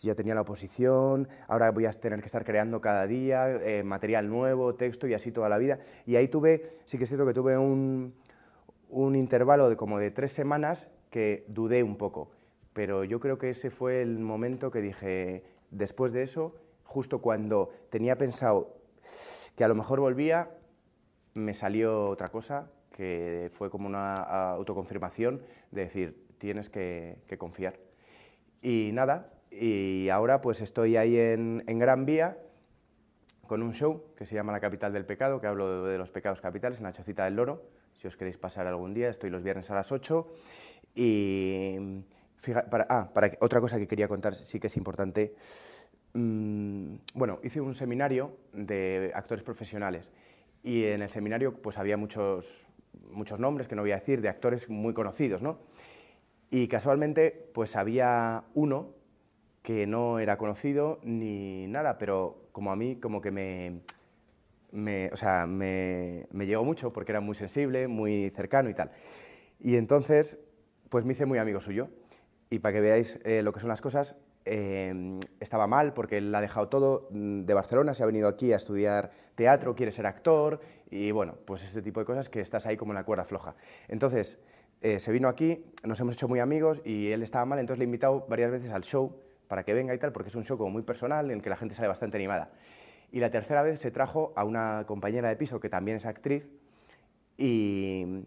ya 0.00 0.14
tenía 0.14 0.34
la 0.34 0.42
oposición, 0.42 1.28
ahora 1.48 1.70
voy 1.70 1.86
a 1.86 1.90
tener 1.90 2.20
que 2.20 2.26
estar 2.26 2.44
creando 2.44 2.80
cada 2.80 3.06
día 3.06 3.50
eh, 3.50 3.82
material 3.82 4.28
nuevo, 4.28 4.74
texto 4.74 5.08
y 5.08 5.14
así 5.14 5.32
toda 5.32 5.48
la 5.48 5.58
vida. 5.58 5.78
Y 6.06 6.16
ahí 6.16 6.28
tuve, 6.28 6.78
sí 6.84 6.98
que 6.98 7.04
es 7.04 7.10
cierto 7.10 7.26
que 7.26 7.34
tuve 7.34 7.58
un, 7.58 8.14
un 8.90 9.16
intervalo 9.16 9.68
de 9.68 9.76
como 9.76 9.98
de 9.98 10.10
tres 10.10 10.32
semanas 10.32 10.88
que 11.10 11.44
dudé 11.48 11.82
un 11.82 11.96
poco, 11.96 12.30
pero 12.72 13.04
yo 13.04 13.18
creo 13.18 13.38
que 13.38 13.50
ese 13.50 13.70
fue 13.70 14.02
el 14.02 14.18
momento 14.18 14.70
que 14.70 14.80
dije, 14.80 15.42
después 15.70 16.12
de 16.12 16.22
eso, 16.22 16.54
justo 16.84 17.20
cuando 17.20 17.70
tenía 17.90 18.16
pensado 18.16 18.76
que 19.56 19.64
a 19.64 19.68
lo 19.68 19.74
mejor 19.74 20.00
volvía, 20.00 20.50
me 21.38 21.54
salió 21.54 22.08
otra 22.08 22.28
cosa, 22.28 22.70
que 22.92 23.48
fue 23.52 23.70
como 23.70 23.86
una 23.86 24.16
autoconfirmación 24.52 25.42
de 25.70 25.82
decir, 25.82 26.26
tienes 26.38 26.68
que, 26.68 27.18
confiar. 27.38 27.78
Y 28.60 28.90
nada, 28.92 29.32
y 29.50 30.08
ahora 30.08 30.40
pues 30.40 30.60
estoy 30.60 30.96
ahí 30.96 31.16
en, 31.16 31.62
Gran 31.66 32.04
Vía 32.04 32.38
con 33.46 33.62
un 33.62 33.72
show 33.72 34.04
que 34.16 34.26
se 34.26 34.34
llama 34.34 34.52
La 34.52 34.60
Capital 34.60 34.92
del 34.92 35.06
Pecado, 35.06 35.40
que 35.40 35.46
hablo 35.46 35.84
de, 35.84 35.96
los 35.96 36.10
pecados 36.10 36.40
capitales 36.40 36.78
en 36.78 36.84
la 36.84 36.92
Chocita 36.92 37.24
del 37.24 37.36
Loro. 37.36 37.70
Si 37.94 38.06
os 38.06 38.16
queréis 38.16 38.36
pasar 38.36 38.66
algún 38.66 38.94
día, 38.94 39.08
estoy 39.08 39.30
los 39.30 39.42
viernes 39.42 39.70
a 39.70 39.74
las 39.74 39.90
8. 39.90 40.26
Y 40.94 42.04
fija- 42.36 42.68
para, 42.68 42.86
ah, 42.90 43.10
para 43.12 43.32
otra 43.40 43.60
cosa 43.60 43.78
que 43.78 43.88
quería 43.88 44.06
contar, 44.06 44.34
sí 44.34 44.60
que 44.60 44.66
es 44.66 44.76
importante. 44.76 45.34
Mm, 46.14 46.96
bueno, 47.14 47.38
hice 47.42 47.60
un 47.60 47.74
seminario 47.74 48.36
de 48.52 49.12
actores 49.14 49.42
profesionales 49.42 50.10
y 50.68 50.84
en 50.84 51.00
el 51.00 51.08
seminario 51.08 51.54
pues 51.54 51.78
había 51.78 51.96
muchos, 51.96 52.68
muchos 53.10 53.40
nombres, 53.40 53.66
que 53.66 53.74
no 53.74 53.80
voy 53.80 53.92
a 53.92 53.94
decir, 53.94 54.20
de 54.20 54.28
actores 54.28 54.68
muy 54.68 54.92
conocidos, 54.92 55.42
¿no? 55.42 55.60
Y 56.50 56.68
casualmente 56.68 57.50
pues 57.54 57.74
había 57.74 58.44
uno 58.52 58.94
que 59.62 59.86
no 59.86 60.18
era 60.18 60.36
conocido 60.36 61.00
ni 61.02 61.66
nada, 61.68 61.96
pero 61.96 62.50
como 62.52 62.70
a 62.70 62.76
mí 62.76 62.96
como 62.96 63.22
que 63.22 63.30
me, 63.30 63.80
me, 64.70 65.08
o 65.10 65.16
sea, 65.16 65.46
me, 65.46 66.26
me 66.32 66.44
llegó 66.44 66.66
mucho 66.66 66.92
porque 66.92 67.12
era 67.12 67.22
muy 67.22 67.34
sensible, 67.34 67.88
muy 67.88 68.28
cercano 68.36 68.68
y 68.68 68.74
tal. 68.74 68.90
Y 69.60 69.76
entonces 69.76 70.38
pues 70.90 71.06
me 71.06 71.14
hice 71.14 71.24
muy 71.24 71.38
amigo 71.38 71.60
suyo. 71.60 71.88
Y 72.50 72.58
para 72.58 72.74
que 72.74 72.80
veáis 72.80 73.18
eh, 73.24 73.42
lo 73.42 73.54
que 73.54 73.60
son 73.60 73.70
las 73.70 73.80
cosas, 73.80 74.16
eh, 74.50 75.18
estaba 75.40 75.66
mal 75.66 75.92
porque 75.92 76.16
él 76.18 76.34
ha 76.34 76.40
dejado 76.40 76.68
todo 76.68 77.08
mm, 77.10 77.42
de 77.42 77.54
Barcelona, 77.54 77.94
se 77.94 78.02
ha 78.02 78.06
venido 78.06 78.28
aquí 78.28 78.52
a 78.52 78.56
estudiar 78.56 79.10
teatro, 79.34 79.74
quiere 79.74 79.92
ser 79.92 80.06
actor 80.06 80.60
y 80.90 81.10
bueno, 81.10 81.36
pues 81.44 81.62
este 81.62 81.82
tipo 81.82 82.00
de 82.00 82.06
cosas 82.06 82.28
que 82.28 82.40
estás 82.40 82.66
ahí 82.66 82.76
como 82.76 82.92
en 82.92 82.96
la 82.96 83.04
cuerda 83.04 83.24
floja. 83.24 83.54
Entonces, 83.88 84.38
eh, 84.80 84.98
se 84.98 85.12
vino 85.12 85.28
aquí, 85.28 85.64
nos 85.84 86.00
hemos 86.00 86.14
hecho 86.14 86.28
muy 86.28 86.40
amigos 86.40 86.80
y 86.84 87.10
él 87.12 87.22
estaba 87.22 87.44
mal, 87.44 87.58
entonces 87.58 87.78
le 87.78 87.84
he 87.84 87.86
invitado 87.86 88.26
varias 88.28 88.50
veces 88.50 88.72
al 88.72 88.82
show 88.82 89.20
para 89.48 89.64
que 89.64 89.74
venga 89.74 89.94
y 89.94 89.98
tal, 89.98 90.12
porque 90.12 90.30
es 90.30 90.34
un 90.34 90.44
show 90.44 90.56
como 90.56 90.70
muy 90.70 90.82
personal 90.82 91.26
en 91.26 91.36
el 91.36 91.42
que 91.42 91.50
la 91.50 91.56
gente 91.56 91.74
sale 91.74 91.88
bastante 91.88 92.16
animada. 92.16 92.50
Y 93.12 93.20
la 93.20 93.30
tercera 93.30 93.62
vez 93.62 93.78
se 93.80 93.90
trajo 93.90 94.32
a 94.36 94.44
una 94.44 94.84
compañera 94.86 95.28
de 95.28 95.36
piso 95.36 95.60
que 95.60 95.68
también 95.68 95.96
es 95.96 96.06
actriz 96.06 96.50
y 97.36 98.24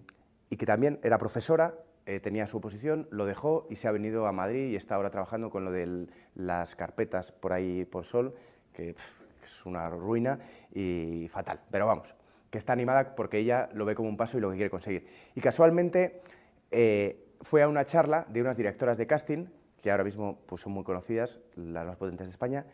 que 0.49 0.65
también 0.65 0.99
era 1.03 1.17
profesora, 1.17 1.75
eh, 2.11 2.19
tenía 2.19 2.45
su 2.45 2.57
oposición, 2.57 3.07
lo 3.09 3.25
dejó 3.25 3.67
y 3.69 3.77
se 3.77 3.87
ha 3.87 3.91
venido 3.93 4.27
a 4.27 4.33
Madrid 4.33 4.67
y 4.67 4.75
está 4.75 4.95
ahora 4.95 5.11
trabajando 5.11 5.49
con 5.49 5.63
lo 5.63 5.71
de 5.71 6.07
las 6.35 6.75
carpetas 6.75 7.31
por 7.31 7.53
ahí 7.53 7.85
por 7.85 8.03
Sol, 8.03 8.35
que 8.73 8.89
es 8.89 9.65
una 9.65 9.89
ruina 9.89 10.37
y 10.73 11.29
fatal. 11.29 11.61
Pero 11.71 11.87
vamos, 11.87 12.13
que 12.49 12.57
está 12.57 12.73
animada 12.73 13.15
porque 13.15 13.37
ella 13.37 13.69
lo 13.73 13.85
ve 13.85 13.95
como 13.95 14.09
un 14.09 14.17
paso 14.17 14.37
y 14.37 14.41
lo 14.41 14.49
que 14.49 14.57
quiere 14.57 14.69
conseguir. 14.69 15.07
Y 15.35 15.39
casualmente 15.39 16.21
eh, 16.69 17.33
fue 17.39 17.63
a 17.63 17.69
una 17.69 17.85
charla 17.85 18.25
de 18.27 18.41
unas 18.41 18.57
directoras 18.57 18.97
de 18.97 19.07
casting, 19.07 19.45
que 19.81 19.89
ahora 19.89 20.03
mismo 20.03 20.41
pues, 20.47 20.59
son 20.59 20.73
muy 20.73 20.83
conocidas, 20.83 21.39
las 21.55 21.87
más 21.87 21.95
potentes 21.95 22.27
de 22.27 22.31
España, 22.31 22.65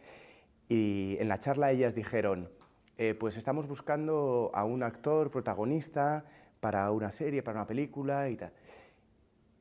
y 0.67 1.15
en 1.19 1.27
la 1.27 1.37
charla 1.37 1.69
ellas 1.69 1.93
dijeron, 1.93 2.49
eh, 2.97 3.13
pues 3.13 3.37
estamos 3.37 3.67
buscando 3.67 4.49
a 4.55 4.63
un 4.63 4.81
actor 4.81 5.29
protagonista 5.29 6.25
para 6.59 6.89
una 6.89 7.11
serie, 7.11 7.43
para 7.43 7.59
una 7.59 7.67
película 7.67 8.29
y 8.29 8.35
tal. 8.35 8.51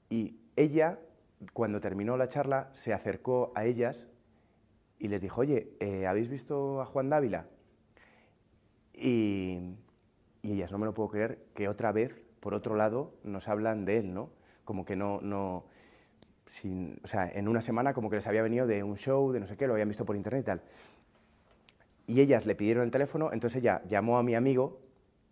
Y 0.08 0.38
ella, 0.56 0.98
cuando 1.52 1.80
terminó 1.80 2.16
la 2.16 2.28
charla, 2.28 2.70
se 2.72 2.92
acercó 2.92 3.52
a 3.54 3.64
ellas 3.64 4.08
y 4.98 5.08
les 5.08 5.22
dijo, 5.22 5.40
oye, 5.40 5.76
eh, 5.80 6.06
¿habéis 6.06 6.28
visto 6.28 6.80
a 6.80 6.86
Juan 6.86 7.10
Dávila? 7.10 7.46
Y, 8.94 9.74
y 10.42 10.52
ellas, 10.52 10.72
no 10.72 10.78
me 10.78 10.86
lo 10.86 10.94
puedo 10.94 11.08
creer, 11.10 11.44
que 11.54 11.68
otra 11.68 11.92
vez, 11.92 12.22
por 12.40 12.54
otro 12.54 12.76
lado, 12.76 13.14
nos 13.24 13.48
hablan 13.48 13.84
de 13.84 13.98
él, 13.98 14.14
¿no? 14.14 14.30
Como 14.64 14.84
que 14.84 14.96
no, 14.96 15.20
no, 15.20 15.66
sin, 16.46 16.98
o 17.04 17.06
sea, 17.06 17.28
en 17.28 17.48
una 17.48 17.60
semana 17.60 17.92
como 17.92 18.08
que 18.08 18.16
les 18.16 18.26
había 18.26 18.42
venido 18.42 18.66
de 18.66 18.82
un 18.82 18.96
show, 18.96 19.32
de 19.32 19.40
no 19.40 19.46
sé 19.46 19.56
qué, 19.56 19.66
lo 19.66 19.74
habían 19.74 19.88
visto 19.88 20.04
por 20.06 20.16
internet 20.16 20.42
y 20.42 20.44
tal. 20.44 20.62
Y 22.06 22.20
ellas 22.20 22.46
le 22.46 22.54
pidieron 22.54 22.84
el 22.84 22.90
teléfono, 22.90 23.32
entonces 23.32 23.60
ella 23.60 23.82
llamó 23.86 24.18
a 24.18 24.22
mi 24.22 24.34
amigo, 24.34 24.80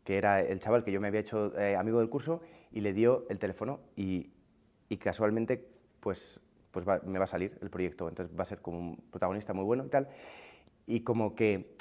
que 0.02 0.18
era 0.18 0.42
el 0.42 0.58
chaval 0.58 0.84
que 0.84 0.92
yo 0.92 1.00
me 1.00 1.08
había 1.08 1.20
hecho 1.20 1.56
eh, 1.58 1.76
amigo 1.76 2.00
del 2.00 2.10
curso, 2.10 2.40
y 2.72 2.80
le 2.80 2.92
dio 2.92 3.26
el 3.30 3.38
teléfono 3.38 3.80
y, 3.96 4.33
y 4.94 4.96
casualmente 4.96 5.66
pues, 5.98 6.40
pues 6.70 6.86
me 7.04 7.18
va 7.18 7.24
a 7.24 7.28
salir 7.28 7.58
el 7.60 7.68
proyecto, 7.68 8.08
entonces 8.08 8.32
va 8.38 8.42
a 8.42 8.46
ser 8.46 8.60
como 8.60 8.78
un 8.78 8.96
protagonista 9.10 9.52
muy 9.52 9.64
bueno 9.64 9.84
y 9.84 9.88
tal. 9.88 10.08
Y 10.86 11.00
como 11.00 11.34
que, 11.34 11.74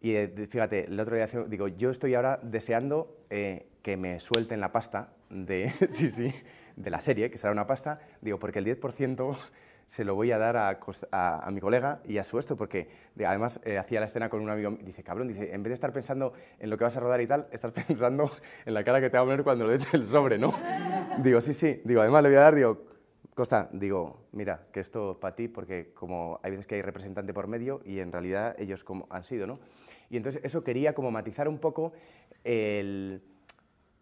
y 0.00 0.14
eh, 0.14 0.48
fíjate, 0.48 0.86
el 0.86 0.98
otro 0.98 1.16
día 1.16 1.28
digo, 1.48 1.68
yo 1.68 1.90
estoy 1.90 2.14
ahora 2.14 2.40
deseando 2.42 3.24
eh, 3.28 3.68
que 3.82 3.98
me 3.98 4.20
suelten 4.20 4.60
la 4.60 4.72
pasta 4.72 5.12
de, 5.28 5.68
sí, 5.90 6.10
sí, 6.10 6.32
de 6.76 6.90
la 6.90 7.00
serie, 7.00 7.30
que 7.30 7.36
será 7.36 7.52
una 7.52 7.66
pasta, 7.66 8.00
digo, 8.22 8.38
porque 8.38 8.60
el 8.60 8.64
10% 8.64 9.36
se 9.86 10.04
lo 10.04 10.14
voy 10.14 10.32
a 10.32 10.38
dar 10.38 10.56
a, 10.56 10.78
a, 11.12 11.50
mi 11.50 11.60
colega 11.60 12.00
y 12.04 12.18
a 12.18 12.24
su 12.24 12.38
esto, 12.38 12.56
porque 12.56 12.88
además 13.24 13.60
eh, 13.64 13.78
hacía 13.78 14.00
la 14.00 14.06
escena 14.06 14.28
con 14.28 14.40
un 14.40 14.50
amigo, 14.50 14.76
dice, 14.80 15.02
cabrón, 15.02 15.28
dice, 15.28 15.54
en 15.54 15.62
vez 15.62 15.70
de 15.70 15.74
estar 15.74 15.92
pensando 15.92 16.32
en 16.58 16.70
lo 16.70 16.78
que 16.78 16.84
vas 16.84 16.96
a 16.96 17.00
rodar 17.00 17.20
y 17.20 17.26
tal, 17.26 17.48
estás 17.52 17.72
pensando 17.86 18.30
en 18.64 18.74
la 18.74 18.82
cara 18.82 19.00
que 19.00 19.10
te 19.10 19.16
va 19.18 19.22
a 19.22 19.26
poner 19.26 19.44
cuando 19.44 19.66
le 19.66 19.74
eches 19.74 19.92
el 19.94 20.06
sobre, 20.06 20.38
¿no? 20.38 20.54
Digo, 21.22 21.40
sí, 21.40 21.54
sí, 21.54 21.80
digo, 21.84 22.00
además 22.00 22.22
le 22.22 22.28
voy 22.30 22.38
a 22.38 22.40
dar, 22.40 22.54
digo, 22.54 22.84
Costa, 23.34 23.68
digo, 23.72 24.26
mira, 24.32 24.66
que 24.72 24.80
esto 24.80 25.18
para 25.20 25.34
ti, 25.34 25.48
porque 25.48 25.92
como 25.92 26.40
hay 26.42 26.52
veces 26.52 26.66
que 26.66 26.76
hay 26.76 26.82
representante 26.82 27.34
por 27.34 27.48
medio 27.48 27.80
y 27.84 27.98
en 27.98 28.10
realidad 28.10 28.54
ellos 28.58 28.82
como 28.82 29.06
han 29.10 29.24
sido, 29.24 29.46
¿no? 29.46 29.60
Y 30.08 30.16
entonces 30.16 30.40
eso 30.44 30.64
quería 30.64 30.94
como 30.94 31.10
matizar 31.10 31.48
un 31.48 31.58
poco 31.58 31.92
el, 32.44 33.22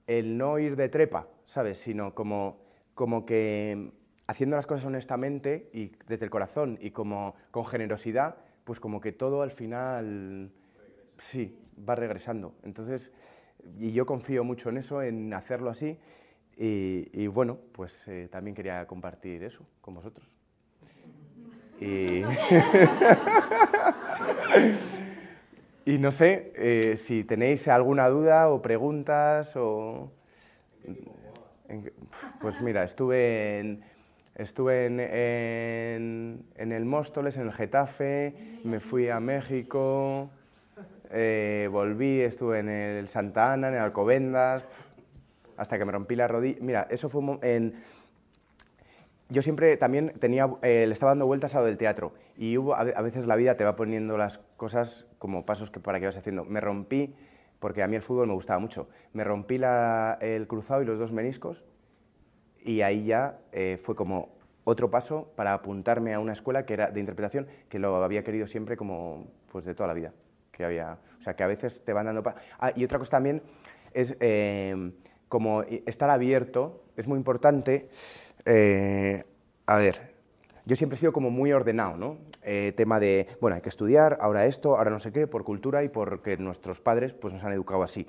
el 0.07 0.39
no 0.39 0.59
ir 0.59 0.77
de 0.77 0.89
trepa, 0.89 1.29
¿sabes? 1.47 1.79
Sino 1.79 2.15
como, 2.15 2.61
como 2.95 3.27
que 3.27 3.91
haciendo 4.27 4.57
las 4.57 4.67
cosas 4.67 4.87
honestamente 4.87 5.69
y 5.73 5.93
desde 6.07 6.27
el 6.27 6.31
corazón 6.31 6.79
y 6.81 6.91
como 6.93 7.35
con 7.51 7.67
generosidad, 7.67 8.37
pues 8.65 8.79
como 8.79 9.01
que 9.01 9.13
todo 9.13 9.43
al 9.43 9.51
final 9.51 10.53
sí, 11.17 11.59
va 11.89 11.95
regresando. 11.95 12.55
Entonces, 12.63 13.13
y 13.79 13.93
yo 13.93 14.07
confío 14.07 14.45
mucho 14.45 14.69
en 14.69 14.77
eso, 14.77 15.03
en 15.03 15.33
hacerlo 15.35 15.71
así, 15.71 15.99
y, 16.57 17.27
bueno, 17.27 17.59
pues 17.73 18.07
eh, 18.09 18.29
también 18.31 18.55
quería 18.55 18.87
compartir 18.87 19.43
eso 19.43 19.67
con 19.81 19.95
vosotros. 19.95 20.37
Y, 21.81 22.23
no 25.99 26.13
sé 26.13 26.53
eh, 26.57 26.97
si 26.97 27.25
tenéis 27.25 27.67
alguna 27.69 28.09
duda 28.09 28.49
o 28.49 28.63
preguntas 28.63 29.55
o... 29.57 30.13
Pues 32.41 32.61
mira, 32.61 32.85
estuve 32.85 33.59
en 33.59 33.83
Estuve 34.35 34.87
en, 34.87 34.99
en, 36.57 36.73
el 36.73 36.85
Móstoles, 36.85 37.37
en 37.37 37.45
el 37.45 37.53
Getafe, 37.53 38.35
me 38.65 38.81
fui 38.81 39.09
a 39.09 39.21
México, 39.21 40.29
eh, 41.11 41.69
volví, 41.71 42.21
estuve 42.21 42.59
en 42.59 42.69
el 42.69 43.07
Santa 43.07 43.53
Ana, 43.53 43.69
en 43.69 43.75
el 43.75 43.81
Alcobendas, 43.81 44.65
hasta 45.57 45.79
que 45.79 45.85
me 45.85 45.93
rompí 45.93 46.17
la 46.17 46.29
rodilla. 46.29 46.59
Mira, 46.61 46.87
eso 46.91 47.09
fue 47.09 47.23
en... 47.43 47.75
Yo 49.31 49.41
siempre 49.43 49.77
también 49.77 50.13
tenía, 50.19 50.49
eh, 50.63 50.87
le 50.87 50.93
estaba 50.93 51.13
dando 51.13 51.27
vueltas 51.27 51.55
a 51.55 51.61
lo 51.61 51.65
del 51.65 51.79
teatro 51.79 52.13
y 52.37 52.59
hubo, 52.59 52.75
a 52.75 52.85
veces 52.85 53.27
la 53.27 53.37
vida 53.37 53.57
te 53.57 53.65
va 53.65 53.75
poniendo 53.75 54.19
las 54.19 54.39
cosas 54.57 55.07
como 55.19 55.47
pasos 55.47 55.71
que 55.71 55.81
para 55.81 55.99
que 55.99 56.07
vas 56.07 56.17
haciendo. 56.17 56.45
Me 56.45 56.61
rompí, 56.61 57.15
porque 57.59 57.83
a 57.83 57.89
mí 57.89 57.97
el 57.97 58.03
fútbol 58.03 58.29
me 58.29 58.35
gustaba 58.35 58.59
mucho, 58.59 58.89
me 59.15 59.25
rompí 59.25 59.57
la, 59.57 60.19
el 60.21 60.47
cruzado 60.47 60.83
y 60.83 60.85
los 60.85 60.99
dos 60.99 61.13
meniscos 61.13 61.65
y 62.65 62.81
ahí 62.81 63.05
ya 63.05 63.39
eh, 63.53 63.79
fue 63.81 63.95
como 63.95 64.35
otro 64.65 64.91
paso 64.91 65.31
para 65.37 65.53
apuntarme 65.53 66.15
a 66.15 66.19
una 66.19 66.33
escuela 66.33 66.65
que 66.65 66.73
era 66.73 66.91
de 66.91 66.99
interpretación 66.99 67.47
que 67.69 67.79
lo 67.79 68.03
había 68.03 68.25
querido 68.25 68.47
siempre 68.47 68.77
como 68.77 69.27
pues 69.53 69.67
de 69.67 69.75
toda 69.75 69.87
la 69.87 69.95
vida 69.95 70.13
que 70.51 70.65
había 70.65 70.99
o 71.19 71.23
sea 71.23 71.37
que 71.37 71.43
a 71.43 71.47
veces 71.47 71.85
te 71.85 71.93
van 71.93 72.07
dando 72.07 72.23
ah, 72.59 72.73
y 72.75 72.85
otra 72.85 72.99
cosa 72.99 73.13
también 73.13 73.43
es 73.93 74.17
eh, 74.21 74.93
como 75.35 75.63
estar 75.63 76.11
abierto 76.11 76.85
es 76.97 77.09
muy 77.09 77.19
importante. 77.19 77.89
Eh, 78.45 79.25
a 79.67 79.79
ver 79.79 80.15
yo 80.65 80.77
siempre 80.77 80.95
he 80.95 81.01
sido 81.01 81.13
como 81.13 81.31
muy 81.31 81.53
ordenado 81.53 81.97
no 81.97 82.19
tema 82.77 83.01
de 83.01 83.27
bueno 83.41 83.57
hay 83.57 83.63
que 83.63 83.71
estudiar 83.71 84.19
ahora 84.21 84.45
esto 84.45 84.77
ahora 84.77 84.91
no 84.91 85.01
sé 85.01 85.11
qué 85.13 85.27
por 85.27 85.43
cultura 85.43 85.83
y 85.83 85.89
porque 85.89 86.37
nuestros 86.37 86.79
padres 86.79 87.15
pues 87.15 87.35
nos 87.35 87.43
han 87.43 87.53
educado 87.53 87.83
así. 87.83 88.07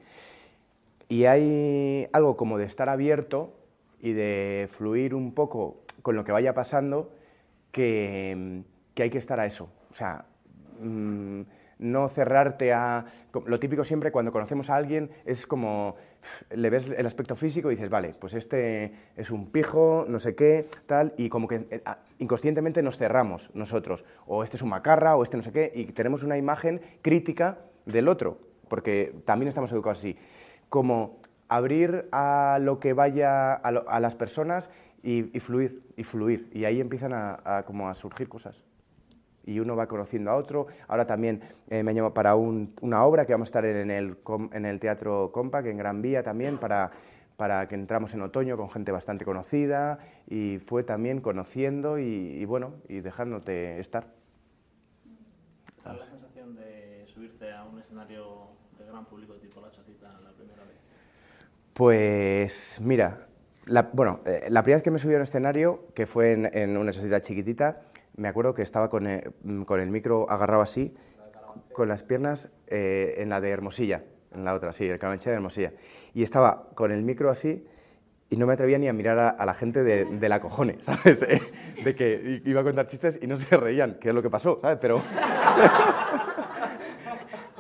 Y 1.08 1.26
hay 1.26 2.08
algo 2.14 2.38
como 2.38 2.60
de 2.60 2.66
estar 2.66 2.90
abierto 2.90 3.54
y 4.00 4.14
de 4.14 4.68
fluir 4.70 5.16
un 5.16 5.34
poco 5.34 5.82
con 6.04 6.16
lo 6.16 6.24
que 6.24 6.32
vaya 6.32 6.54
pasando, 6.54 7.12
que, 7.72 8.64
hay 8.96 9.10
que 9.10 9.18
estar 9.18 9.40
a 9.40 9.48
eso. 9.48 9.70
O 9.90 9.94
sea, 9.94 10.26
mm, 10.80 11.42
no 11.80 12.08
cerrarte 12.10 12.74
a... 12.74 13.06
Lo 13.46 13.60
típico 13.60 13.84
siempre 13.84 14.12
cuando 14.12 14.32
conocemos 14.32 14.70
a 14.70 14.76
alguien 14.76 15.10
es 15.26 15.48
como, 15.48 15.96
le 16.52 16.70
ves 16.70 16.90
el 16.90 17.06
aspecto 17.06 17.36
físico 17.36 17.72
y 17.72 17.76
dices, 17.76 17.90
vale, 17.90 18.16
pues 18.20 18.34
este 18.34 18.94
es 19.16 19.32
un 19.32 19.52
pijo, 19.52 20.06
no 20.08 20.20
sé 20.20 20.36
qué, 20.36 20.68
tal, 20.86 21.14
y 21.18 21.30
como 21.30 21.48
que 21.48 21.68
eh, 21.70 21.84
inconscientemente 22.20 22.82
nos 22.82 22.98
cerramos 22.98 23.52
nosotros, 23.54 24.06
o 24.26 24.44
este 24.44 24.58
es 24.58 24.62
un 24.62 24.70
macarra, 24.70 25.16
o 25.16 25.24
este 25.24 25.38
no 25.38 25.44
sé 25.44 25.52
qué, 25.52 25.72
y 25.74 25.86
tenemos 25.86 26.24
una 26.24 26.38
imagen 26.38 26.82
crítica 27.02 27.60
del 27.86 28.08
otro, 28.08 28.40
porque 28.68 29.16
también 29.26 29.48
estamos 29.48 29.72
educados 29.72 30.00
así. 30.00 30.18
Como 30.70 31.20
abrir 31.48 32.08
a 32.12 32.58
lo 32.62 32.80
que 32.80 32.94
vaya 32.94 33.54
a, 33.54 34.00
las 34.00 34.16
personas 34.16 34.70
y, 35.04 35.24
fluir, 35.40 35.84
y 35.96 36.04
fluir. 36.04 36.50
Y 36.52 36.66
ahí 36.66 36.82
empiezan 36.82 37.14
a, 37.14 37.64
como 37.68 37.90
a 37.90 37.96
surgir 37.96 38.28
cosas. 38.28 38.64
Y 39.46 39.60
uno 39.60 39.76
va 39.76 39.88
conociendo 39.88 40.32
a 40.32 40.36
otro. 40.36 40.68
Ahora 40.88 41.06
también 41.06 41.42
eh, 41.70 41.84
me 41.84 41.94
llamo 41.94 42.14
para 42.14 42.36
una 42.36 43.04
obra 43.04 43.26
que 43.26 43.34
vamos 43.34 43.48
a 43.48 43.50
estar 43.50 43.66
en 43.66 43.92
el, 43.92 44.18
en 44.52 44.66
el 44.66 44.80
Teatro 44.80 45.32
Compac, 45.32 45.68
en 45.68 45.78
Gran 45.78 46.02
Vía 46.02 46.24
también, 46.24 46.58
para, 46.58 46.92
para 47.38 47.68
que 47.68 47.76
entramos 47.76 48.14
en 48.14 48.22
otoño 48.22 48.58
con 48.58 48.70
gente 48.70 48.92
bastante 48.92 49.26
conocida. 49.26 50.00
Y 50.28 50.60
fue 50.60 50.84
también 50.84 51.22
conociendo 51.22 52.00
y, 52.00 52.44
bueno, 52.46 52.76
y 52.90 53.02
dejándote 53.02 53.80
estar. 53.80 54.08
la 55.84 56.06
sensación 56.06 56.56
de 56.56 57.06
subirte 57.08 57.52
a 57.52 57.64
un 57.64 57.80
escenario 57.80 58.48
de 58.80 58.86
gran 58.86 59.06
público 59.06 59.36
tipo 59.36 59.62
La 59.62 59.70
Chacita 59.70 60.20
la 60.24 60.32
primera 60.32 60.64
vez? 60.64 60.78
Pues 61.74 62.80
mira, 62.82 63.28
la, 63.68 63.90
bueno, 63.94 64.20
eh, 64.26 64.48
la 64.50 64.62
primera 64.62 64.78
vez 64.78 64.84
que 64.84 64.92
me 64.92 65.00
subí 65.00 65.14
a 65.14 65.18
un 65.18 65.24
escenario, 65.24 65.88
que 65.96 66.06
fue 66.06 66.34
en, 66.34 66.78
una 66.78 66.94
sociedad 66.94 67.20
chiquitita, 67.20 67.82
me 68.18 68.28
acuerdo 68.28 68.54
que 68.54 68.62
estaba 68.62 68.90
con 68.90 69.08
el, 69.08 69.34
mm, 69.44 69.64
con 69.64 69.80
el 69.80 69.90
micro 69.90 70.30
agarrado 70.30 70.62
así, 70.62 70.94
con 71.74 71.88
las 71.88 72.04
piernas 72.04 72.50
eh, 72.68 73.16
en 73.18 73.30
la 73.30 73.42
de 73.42 73.50
Hermosilla, 73.50 74.04
en 74.34 74.46
la 74.46 74.54
otra, 74.54 74.74
sí, 74.74 74.86
el 74.86 75.00
Carabanchel 75.00 75.32
de 75.32 75.36
Hermosilla. 75.36 75.74
Y 76.14 76.24
estaba 76.24 76.70
con 76.74 76.92
el 76.92 77.02
micro 77.02 77.30
así 77.30 77.66
y 78.30 78.38
no 78.38 78.48
me 78.48 78.54
atrevía 78.54 78.78
ni 78.78 78.88
a 78.88 78.94
mirar 78.94 79.36
a, 79.38 79.46
la 79.46 79.54
gente 79.54 79.84
de, 79.84 80.30
la 80.30 80.42
cojones, 80.42 80.78
¿sabes? 80.86 81.22
de 81.22 81.96
que 81.96 82.42
iba 82.46 82.62
a 82.62 82.64
contar 82.64 82.88
chistes 82.88 83.20
y 83.22 83.28
no 83.28 83.38
se 83.38 83.56
reían, 83.56 83.98
que 84.00 84.10
es 84.10 84.16
lo 84.16 84.22
que 84.22 84.30
pasó, 84.30 84.60
¿sabes? 84.62 84.78
Pero... 84.82 85.02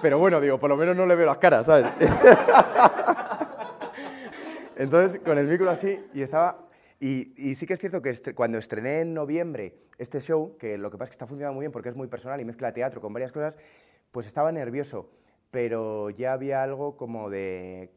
Pero 0.01 0.19
bueno, 0.19 0.39
digo, 0.39 0.59
por 0.59 0.69
lo 0.69 0.77
menos 0.77 0.95
no 0.95 1.07
le 1.07 1.15
veo 1.15 1.25
las 1.25 1.39
caras, 1.39 1.65
¿sabes? 1.65 1.87
Entonces, 4.75 5.19
con 5.21 5.37
el 5.37 5.47
micro 5.47 5.69
así, 5.69 5.99
y 6.13 6.21
estaba... 6.21 6.64
Y, 7.05 7.53
sí 7.53 7.67
que 7.67 7.73
es 7.73 7.79
cierto 7.79 8.01
que 8.01 8.33
cuando 8.33 8.57
estrené 8.57 9.01
en 9.01 9.13
noviembre 9.13 9.75
este 9.99 10.19
show, 10.19 10.57
que 10.57 10.75
lo 10.79 10.89
que 10.89 10.97
pasa 10.97 11.03
es 11.03 11.09
que 11.11 11.13
está 11.13 11.27
funcionando 11.27 11.53
muy 11.53 11.61
bien 11.61 11.71
porque 11.71 11.89
es 11.89 11.95
muy 11.95 12.07
personal 12.07 12.41
y 12.41 12.45
mezcla 12.45 12.73
teatro 12.73 12.99
con 12.99 13.13
varias 13.13 13.31
cosas, 13.31 13.57
pues 14.11 14.25
estaba 14.25 14.51
nervioso, 14.51 15.11
pero 15.51 16.09
ya 16.09 16.33
había 16.33 16.63
algo 16.63 16.97
como 16.97 17.29
de, 17.29 17.91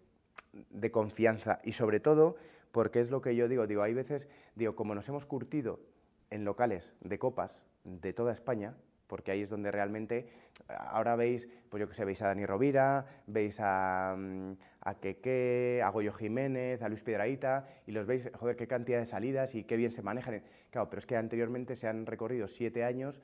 de 0.68 0.90
confianza 0.90 1.58
y 1.64 1.72
sobre 1.72 2.00
todo 2.00 2.36
porque 2.70 3.00
es 3.00 3.10
lo 3.10 3.22
que 3.22 3.34
yo 3.34 3.48
digo, 3.48 3.66
digo, 3.66 3.82
hay 3.82 3.94
veces, 3.94 4.28
digo, 4.56 4.76
como 4.76 4.94
nos 4.94 5.08
hemos 5.08 5.24
curtido 5.24 5.80
en 6.28 6.44
locales 6.44 6.94
de 7.00 7.18
copas 7.18 7.64
de 7.84 8.12
toda 8.12 8.34
España, 8.34 8.76
porque 9.08 9.32
ahí 9.32 9.42
es 9.42 9.50
donde 9.50 9.72
realmente, 9.72 10.28
ahora 10.68 11.16
veis, 11.16 11.48
pues 11.68 11.80
yo 11.80 11.88
que 11.88 11.94
sé, 11.94 12.04
veis 12.04 12.22
a 12.22 12.26
Dani 12.26 12.46
Rovira, 12.46 13.06
veis 13.26 13.58
a, 13.60 14.14
mm, 14.16 14.52
a 14.82 14.94
Keke, 15.00 15.82
a 15.82 15.88
Goyo 15.90 16.12
Jiménez, 16.12 16.82
a 16.82 16.88
Luis 16.88 17.02
Piedraíta, 17.02 17.66
y 17.86 17.92
los 17.92 18.06
veis, 18.06 18.30
joder, 18.38 18.54
qué 18.54 18.68
cantidad 18.68 18.98
de 18.98 19.06
salidas 19.06 19.54
y 19.54 19.64
qué 19.64 19.76
bien 19.76 19.90
se 19.90 20.02
manejan. 20.02 20.42
Claro, 20.70 20.88
pero 20.90 21.00
es 21.00 21.06
que 21.06 21.16
anteriormente 21.16 21.74
se 21.74 21.88
han 21.88 22.06
recorrido 22.06 22.46
siete 22.46 22.84
años 22.84 23.22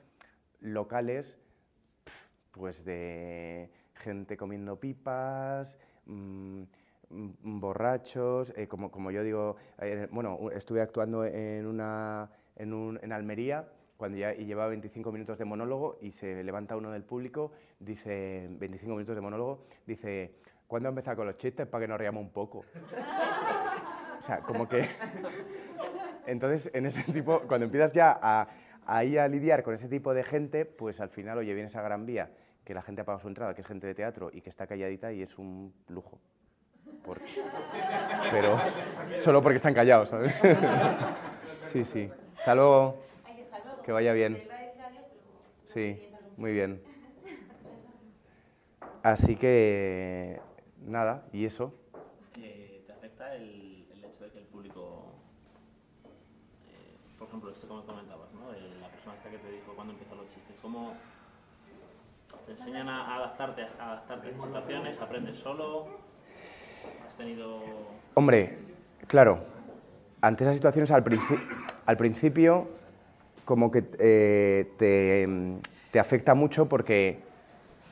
locales, 0.59 1.37
pues 2.51 2.83
de 2.83 3.69
gente 3.93 4.35
comiendo 4.37 4.79
pipas, 4.79 5.77
mm, 6.05 6.63
borrachos, 7.09 8.53
eh, 8.57 8.67
como, 8.67 8.91
como 8.91 9.11
yo 9.11 9.23
digo, 9.23 9.55
eh, 9.79 10.07
bueno, 10.11 10.49
estuve 10.51 10.81
actuando 10.81 11.23
en, 11.23 11.65
una, 11.67 12.29
en, 12.55 12.73
un, 12.73 12.99
en 13.01 13.11
Almería, 13.11 13.67
cuando 13.97 14.17
ya 14.17 14.33
lleva 14.33 14.67
25 14.67 15.11
minutos 15.11 15.37
de 15.37 15.45
monólogo 15.45 15.97
y 16.01 16.11
se 16.11 16.43
levanta 16.43 16.75
uno 16.75 16.91
del 16.91 17.03
público, 17.03 17.51
dice, 17.79 18.47
25 18.49 18.93
minutos 18.95 19.15
de 19.15 19.21
monólogo, 19.21 19.65
dice, 19.85 20.35
¿cuándo 20.67 20.89
empezar 20.89 21.15
con 21.15 21.25
los 21.27 21.37
chistes 21.37 21.65
para 21.67 21.83
que 21.83 21.87
nos 21.87 21.99
riamos 21.99 22.21
un 22.21 22.29
poco? 22.31 22.65
o 24.19 24.21
sea, 24.21 24.39
como 24.39 24.67
que... 24.67 24.85
Entonces, 26.27 26.71
en 26.73 26.87
ese 26.87 27.03
tipo, 27.13 27.41
cuando 27.41 27.65
empiezas 27.65 27.93
ya 27.93 28.17
a, 28.19 28.47
a 28.85 29.03
ir 29.03 29.19
a 29.19 29.27
lidiar 29.27 29.61
con 29.63 29.73
ese 29.75 29.87
tipo 29.87 30.13
de 30.13 30.23
gente, 30.23 30.65
pues 30.65 30.99
al 30.99 31.09
final, 31.09 31.37
oye, 31.37 31.53
vienes 31.53 31.75
a 31.75 31.81
Gran 31.83 32.05
Vía, 32.05 32.31
que 32.63 32.73
la 32.73 32.81
gente 32.81 33.01
ha 33.01 33.05
pagado 33.05 33.19
su 33.19 33.27
entrada, 33.27 33.53
que 33.53 33.61
es 33.61 33.67
gente 33.67 33.85
de 33.85 33.93
teatro 33.93 34.31
y 34.33 34.41
que 34.41 34.49
está 34.49 34.65
calladita 34.65 35.13
y 35.13 35.21
es 35.21 35.37
un 35.37 35.71
lujo. 35.87 36.19
Por- 37.03 37.21
Pero 38.31 38.57
solo 39.15 39.39
porque 39.41 39.57
están 39.57 39.75
callados, 39.75 40.09
¿sabes? 40.09 40.33
sí, 41.65 41.85
sí. 41.85 42.09
Hasta 42.39 42.55
luego. 42.55 43.04
Que 43.85 43.91
vaya 43.91 44.13
bien. 44.13 44.41
Sí, 45.65 46.01
muy 46.37 46.53
bien. 46.53 46.81
Así 49.03 49.35
que, 49.35 50.41
nada, 50.85 51.27
y 51.31 51.45
eso. 51.45 51.73
Eh, 52.41 52.83
¿Te 52.87 52.93
afecta 52.93 53.35
el, 53.35 53.85
el 53.93 54.03
hecho 54.05 54.23
de 54.23 54.31
que 54.31 54.39
el 54.39 54.45
público, 54.45 55.13
eh, 56.67 56.97
por 57.19 57.27
ejemplo, 57.27 57.51
esto 57.51 57.67
como 57.67 57.85
comentabas, 57.85 58.33
¿no? 58.33 58.51
La 58.81 58.89
persona 58.89 59.15
esta 59.15 59.29
que 59.29 59.37
te 59.37 59.51
dijo 59.51 59.73
cuando 59.75 59.93
empiezan 59.93 60.17
los 60.17 60.33
chistes, 60.33 60.55
¿cómo 60.61 60.95
te 62.45 62.51
enseñan 62.51 62.89
a 62.89 63.15
adaptarte 63.17 63.61
a 63.79 63.91
adaptarte 63.91 64.29
a 64.29 64.31
situaciones? 64.45 64.99
¿Aprendes 64.99 65.37
solo? 65.37 65.87
¿Has 67.07 67.15
tenido...? 67.15 67.61
Hombre, 68.15 68.57
claro, 69.07 69.45
ante 70.21 70.43
esas 70.43 70.55
situaciones 70.55 70.89
al, 70.89 71.03
princi- 71.03 71.39
al 71.85 71.97
principio 71.97 72.69
como 73.45 73.71
que 73.71 73.85
eh, 73.99 74.65
te, 74.77 75.25
mm, 75.27 75.59
te 75.91 75.99
afecta 75.99 76.33
mucho 76.33 76.67
porque, 76.67 77.19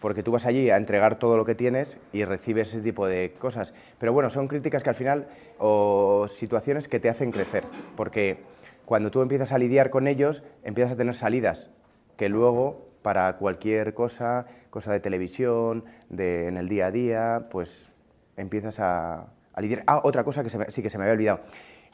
porque 0.02 0.24
tú 0.24 0.32
vas 0.32 0.46
allí 0.46 0.70
a 0.70 0.78
entregar 0.78 1.18
todo 1.20 1.38
lo 1.38 1.46
que 1.46 1.56
tienes 1.56 2.00
y 2.12 2.26
recibes 2.26 2.70
ese 2.70 2.82
tipo 2.82 3.08
de 3.08 3.34
cosas. 3.40 3.74
Pero 4.00 4.12
bueno, 4.12 4.30
son 4.30 4.48
críticas 4.48 4.84
que 4.84 4.90
al 4.90 4.96
final, 4.96 5.28
o 5.60 6.26
situaciones 6.28 6.88
que 6.88 7.00
te 7.00 7.10
hacen 7.10 7.32
crecer, 7.32 7.64
porque 7.96 8.40
cuando 8.86 9.12
tú 9.12 9.22
empiezas 9.22 9.54
a 9.54 9.58
lidiar 9.58 9.90
con 9.90 10.08
ellos, 10.08 10.44
empiezas 10.64 10.94
a 10.94 10.98
tener 10.98 11.16
salidas 11.16 11.70
que 12.18 12.28
luego 12.30 12.90
para 13.02 13.38
cualquier 13.38 13.94
cosa, 13.94 14.48
cosa 14.70 14.92
de 14.92 15.00
televisión, 15.00 15.86
de, 16.10 16.48
en 16.48 16.58
el 16.58 16.68
día 16.68 16.88
a 16.88 16.92
día, 16.92 17.48
pues 17.52 17.92
empiezas 18.38 18.80
a, 18.80 19.28
a 19.54 19.62
lidiar. 19.62 19.84
Ah, 19.88 20.02
otra 20.04 20.24
cosa 20.24 20.44
que 20.44 20.50
sí 20.50 20.82
que 20.82 20.90
se 20.90 20.98
me 20.98 21.04
había 21.04 21.14
olvidado. 21.14 21.42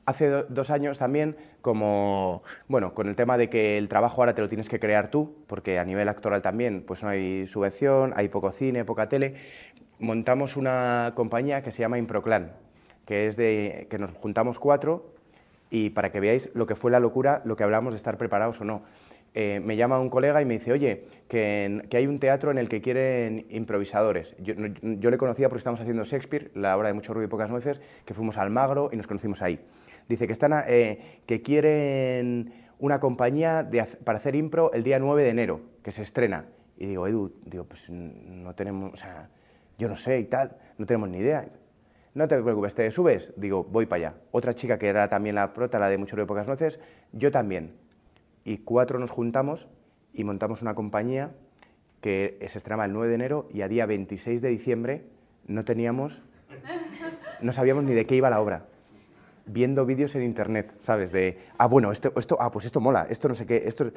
Hace 0.09 0.27
do- 0.27 0.45
dos 0.49 0.71
años 0.71 0.97
también, 0.97 1.37
como, 1.61 2.41
bueno, 2.67 2.95
con 2.95 3.07
el 3.07 3.15
tema 3.15 3.37
de 3.37 3.47
que 3.47 3.77
el 3.77 3.87
trabajo 3.89 4.19
ahora 4.23 4.33
te 4.33 4.41
lo 4.41 4.49
tienes 4.49 4.67
que 4.67 4.79
crear 4.79 5.11
tú, 5.11 5.35
porque 5.45 5.77
a 5.77 5.85
nivel 5.85 6.09
actoral 6.09 6.41
también, 6.41 6.81
pues 6.81 7.03
no 7.03 7.09
hay 7.09 7.45
subvención, 7.45 8.13
hay 8.15 8.27
poco 8.27 8.51
cine, 8.51 8.85
poca 8.85 9.07
tele, 9.07 9.35
montamos 9.99 10.57
una 10.57 11.11
compañía 11.13 11.61
que 11.61 11.71
se 11.71 11.81
llama 11.83 11.99
Improclan, 11.99 12.53
que 13.05 13.27
es 13.27 13.37
de, 13.37 13.85
que 13.91 13.99
nos 13.99 14.11
juntamos 14.13 14.57
cuatro 14.57 15.13
y 15.69 15.91
para 15.91 16.11
que 16.11 16.19
veáis 16.19 16.49
lo 16.55 16.65
que 16.65 16.73
fue 16.73 16.89
la 16.89 16.99
locura, 16.99 17.43
lo 17.45 17.55
que 17.55 17.63
hablamos 17.63 17.93
de 17.93 17.97
estar 17.97 18.17
preparados 18.17 18.59
o 18.61 18.65
no. 18.65 18.81
Eh, 19.33 19.61
me 19.63 19.75
llama 19.75 19.99
un 19.99 20.09
colega 20.09 20.41
y 20.41 20.45
me 20.45 20.55
dice, 20.55 20.71
oye, 20.71 21.05
que, 21.27 21.85
que 21.89 21.97
hay 21.97 22.07
un 22.07 22.19
teatro 22.19 22.51
en 22.51 22.57
el 22.57 22.67
que 22.67 22.81
quieren 22.81 23.45
improvisadores. 23.49 24.35
Yo, 24.39 24.55
yo 24.81 25.11
le 25.11 25.17
conocía 25.17 25.49
porque 25.49 25.59
estábamos 25.59 25.81
haciendo 25.81 26.03
Shakespeare, 26.03 26.51
la 26.55 26.75
obra 26.75 26.87
de 26.87 26.93
mucho 26.93 27.13
ruido 27.13 27.27
y 27.27 27.29
pocas 27.29 27.49
nueces, 27.51 27.79
que 28.05 28.13
fuimos 28.13 28.37
al 28.37 28.49
Magro 28.49 28.89
y 28.91 28.97
nos 28.97 29.07
conocimos 29.07 29.41
ahí. 29.41 29.59
Dice 30.07 30.25
que, 30.25 30.33
están, 30.33 30.53
eh, 30.67 31.21
que 31.27 31.41
quieren 31.41 32.51
una 32.79 32.99
compañía 32.99 33.69
para 34.03 34.17
hacer 34.17 34.35
impro 34.35 34.71
el 34.73 34.83
día 34.83 34.97
9 34.97 35.23
de 35.23 35.29
enero, 35.29 35.61
que 35.83 35.91
se 35.91 36.01
estrena. 36.01 36.47
Y 36.77 36.87
digo, 36.87 37.07
Edu, 37.07 37.33
digo, 37.45 37.65
pues 37.65 37.89
no 37.89 38.55
tenemos, 38.55 38.93
o 38.93 38.95
sea, 38.95 39.29
yo 39.77 39.87
no 39.87 39.95
sé 39.95 40.19
y 40.19 40.25
tal, 40.25 40.57
no 40.77 40.85
tenemos 40.85 41.09
ni 41.09 41.19
idea. 41.19 41.47
No 42.15 42.27
te 42.27 42.41
preocupes, 42.41 42.73
¿te 42.73 42.89
subes? 42.89 43.31
Digo, 43.35 43.63
voy 43.63 43.85
para 43.85 44.09
allá. 44.09 44.17
Otra 44.31 44.53
chica 44.55 44.79
que 44.79 44.87
era 44.87 45.07
también 45.07 45.35
la 45.35 45.53
prota, 45.53 45.77
la 45.77 45.89
de 45.89 45.97
Mucho 45.97 46.15
ruido 46.15 46.25
y 46.25 46.27
pocas 46.27 46.47
nueces, 46.47 46.79
yo 47.11 47.31
también. 47.31 47.73
Y 48.49 48.57
cuatro 48.57 48.97
nos 48.97 49.11
juntamos 49.11 49.67
y 50.11 50.23
montamos 50.23 50.63
una 50.63 50.73
compañía 50.73 51.35
que 52.01 52.43
se 52.49 52.57
estrenaba 52.57 52.85
el 52.85 52.93
9 52.93 53.09
de 53.09 53.13
enero 53.13 53.47
y 53.53 53.61
a 53.61 53.67
día 53.67 53.85
26 53.85 54.41
de 54.41 54.49
diciembre 54.49 55.03
no 55.45 55.63
teníamos, 55.65 56.23
no 57.41 57.51
sabíamos 57.51 57.83
ni 57.83 57.93
de 57.93 58.07
qué 58.07 58.15
iba 58.15 58.27
la 58.31 58.41
obra. 58.41 58.65
Viendo 59.45 59.85
vídeos 59.85 60.15
en 60.15 60.23
internet, 60.23 60.73
¿sabes? 60.79 61.11
De, 61.11 61.37
ah, 61.59 61.67
bueno, 61.67 61.91
esto, 61.91 62.11
esto, 62.17 62.37
ah, 62.39 62.49
pues 62.49 62.65
esto 62.65 62.81
mola, 62.81 63.05
esto 63.07 63.27
no 63.27 63.35
sé 63.35 63.45
qué, 63.45 63.67
esto... 63.67 63.91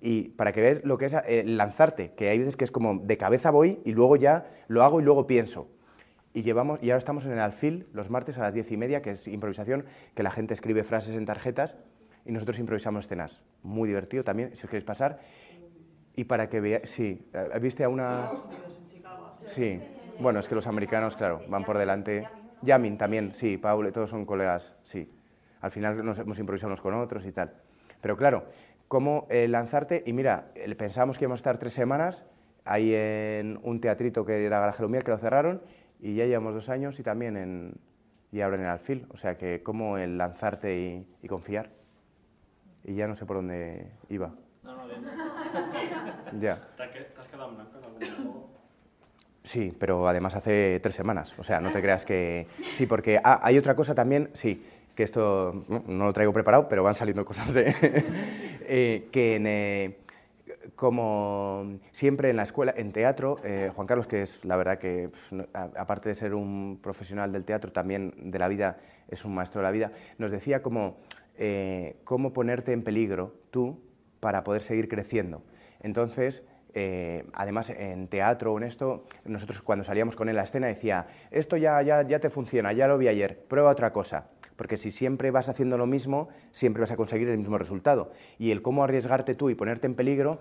Y 0.00 0.30
para 0.30 0.52
que 0.52 0.62
veas 0.62 0.82
lo 0.82 0.96
que 0.96 1.04
es 1.04 1.12
eh, 1.12 1.44
lanzarte, 1.44 2.14
que 2.14 2.30
hay 2.30 2.38
veces 2.38 2.56
que 2.56 2.64
es 2.64 2.70
como 2.70 3.00
de 3.00 3.18
cabeza 3.18 3.50
voy 3.50 3.80
y 3.84 3.92
luego 3.92 4.16
ya 4.16 4.46
lo 4.68 4.84
hago 4.84 5.02
y 5.02 5.04
luego 5.04 5.26
pienso. 5.26 5.68
Y, 6.32 6.40
llevamos, 6.40 6.82
y 6.82 6.88
ahora 6.88 6.98
estamos 6.98 7.26
en 7.26 7.32
el 7.32 7.40
Alfil 7.40 7.88
los 7.92 8.08
martes 8.08 8.38
a 8.38 8.40
las 8.40 8.54
diez 8.54 8.72
y 8.72 8.78
media, 8.78 9.02
que 9.02 9.10
es 9.10 9.28
improvisación, 9.28 9.84
que 10.14 10.22
la 10.22 10.30
gente 10.30 10.54
escribe 10.54 10.82
frases 10.82 11.14
en 11.14 11.26
tarjetas 11.26 11.76
y 12.26 12.32
nosotros 12.32 12.58
improvisamos 12.58 13.04
escenas. 13.04 13.42
Muy 13.62 13.88
divertido 13.88 14.24
también, 14.24 14.56
si 14.56 14.64
os 14.64 14.70
queréis 14.70 14.84
pasar. 14.84 15.20
Y 16.14 16.24
para 16.24 16.48
que 16.48 16.60
veáis, 16.60 16.90
sí, 16.90 17.28
eh, 17.32 17.58
¿viste 17.60 17.84
a 17.84 17.88
una...? 17.88 18.30
Sí, 19.46 19.80
bueno, 20.18 20.40
es 20.40 20.48
que 20.48 20.54
los 20.54 20.66
americanos, 20.66 21.16
claro, 21.16 21.42
van 21.48 21.64
por 21.64 21.78
delante. 21.78 22.26
Yamin 22.62 22.96
también, 22.96 23.34
sí, 23.34 23.58
Paul, 23.58 23.92
todos 23.92 24.10
son 24.10 24.24
colegas, 24.24 24.74
sí. 24.82 25.12
Al 25.60 25.70
final 25.70 26.04
nos 26.04 26.18
hemos 26.18 26.38
improvisado 26.38 26.68
unos 26.68 26.80
con 26.80 26.94
otros 26.94 27.24
y 27.26 27.32
tal. 27.32 27.54
Pero 28.00 28.16
claro, 28.16 28.46
cómo 28.88 29.26
eh, 29.30 29.46
lanzarte, 29.46 30.02
y 30.06 30.12
mira, 30.12 30.50
eh, 30.54 30.74
pensábamos 30.74 31.18
que 31.18 31.24
íbamos 31.24 31.38
a 31.38 31.42
estar 31.42 31.58
tres 31.58 31.74
semanas 31.74 32.24
ahí 32.64 32.92
en 32.94 33.60
un 33.62 33.80
teatrito 33.80 34.24
que 34.24 34.44
era 34.44 34.58
Garaje 34.58 34.82
Lumière, 34.82 35.04
que 35.04 35.12
lo 35.12 35.18
cerraron, 35.18 35.62
y 36.00 36.14
ya 36.14 36.26
llevamos 36.26 36.54
dos 36.54 36.68
años 36.68 36.98
y 36.98 37.02
también 37.02 37.36
en, 37.36 37.74
y 38.32 38.40
ahora 38.40 38.56
en 38.56 38.62
el 38.62 38.68
Alfil. 38.68 39.06
O 39.10 39.16
sea 39.16 39.36
que 39.36 39.62
cómo 39.62 39.98
el 39.98 40.18
lanzarte 40.18 40.76
y, 40.76 41.06
y 41.22 41.28
confiar. 41.28 41.70
Y 42.86 42.94
ya 42.94 43.08
no 43.08 43.16
sé 43.16 43.26
por 43.26 43.36
dónde 43.36 43.90
iba. 44.08 44.32
No, 44.62 44.76
no, 44.76 44.86
bien. 44.86 45.00
Ya. 46.40 46.60
¿Te 46.76 46.82
has 46.84 47.28
quedado 47.28 47.50
en 47.50 47.56
blanco 47.56 47.78
en 47.78 47.84
algún 47.84 48.00
momento? 48.00 48.48
Sí, 49.42 49.74
pero 49.78 50.08
además 50.08 50.34
hace 50.34 50.80
tres 50.82 50.94
semanas. 50.94 51.34
O 51.38 51.42
sea, 51.42 51.60
no 51.60 51.70
te 51.70 51.80
creas 51.82 52.04
que... 52.04 52.46
Sí, 52.72 52.86
porque 52.86 53.20
ah, 53.22 53.40
hay 53.42 53.58
otra 53.58 53.74
cosa 53.74 53.94
también, 53.94 54.30
sí, 54.34 54.64
que 54.94 55.02
esto 55.02 55.64
no, 55.68 56.06
lo 56.06 56.12
traigo 56.12 56.32
preparado, 56.32 56.68
pero 56.68 56.82
van 56.82 56.94
saliendo 56.94 57.24
cosas 57.24 57.54
de... 57.54 57.74
eh, 58.68 59.08
que 59.12 59.36
en, 59.36 59.46
eh, 59.46 59.96
como 60.74 61.78
siempre 61.92 62.30
en 62.30 62.36
la 62.36 62.42
escuela, 62.42 62.74
en 62.76 62.92
teatro, 62.92 63.38
eh, 63.44 63.70
Juan 63.74 63.86
Carlos, 63.86 64.06
que 64.06 64.22
es 64.22 64.44
la 64.44 64.56
verdad 64.56 64.78
que, 64.78 65.10
a- 65.54 65.70
aparte 65.76 66.08
de 66.08 66.14
ser 66.14 66.34
un 66.34 66.78
profesional 66.82 67.32
del 67.32 67.44
teatro, 67.44 67.70
también 67.72 68.14
de 68.16 68.38
la 68.38 68.48
vida, 68.48 68.78
es 69.08 69.24
un 69.24 69.34
maestro 69.34 69.60
de 69.60 69.64
la 69.64 69.70
vida, 69.70 69.92
nos 70.18 70.32
decía 70.32 70.60
como, 70.62 70.96
eh, 71.38 71.96
cómo 72.04 72.32
ponerte 72.32 72.72
en 72.72 72.82
peligro 72.82 73.34
tú 73.50 73.80
para 74.20 74.44
poder 74.44 74.62
seguir 74.62 74.88
creciendo. 74.88 75.42
Entonces, 75.80 76.44
eh, 76.74 77.24
además 77.32 77.70
en 77.70 78.08
teatro 78.08 78.52
o 78.52 78.58
en 78.58 78.64
esto, 78.64 79.06
nosotros 79.24 79.62
cuando 79.62 79.82
salíamos 79.82 80.14
con 80.14 80.28
él 80.28 80.38
a 80.38 80.42
escena 80.42 80.66
decía, 80.66 81.06
esto 81.30 81.56
ya, 81.56 81.80
ya, 81.80 82.02
ya 82.02 82.18
te 82.18 82.28
funciona, 82.28 82.72
ya 82.72 82.86
lo 82.86 82.98
vi 82.98 83.08
ayer, 83.08 83.38
prueba 83.48 83.70
otra 83.70 83.92
cosa. 83.92 84.28
Porque 84.56 84.76
si 84.76 84.90
siempre 84.90 85.30
vas 85.30 85.48
haciendo 85.48 85.78
lo 85.78 85.86
mismo, 85.86 86.28
siempre 86.50 86.80
vas 86.80 86.90
a 86.90 86.96
conseguir 86.96 87.28
el 87.28 87.38
mismo 87.38 87.56
resultado. 87.56 88.10
Y 88.38 88.50
el 88.50 88.62
cómo 88.62 88.84
arriesgarte 88.84 89.34
tú 89.34 89.50
y 89.50 89.54
ponerte 89.54 89.86
en 89.86 89.94
peligro, 89.94 90.38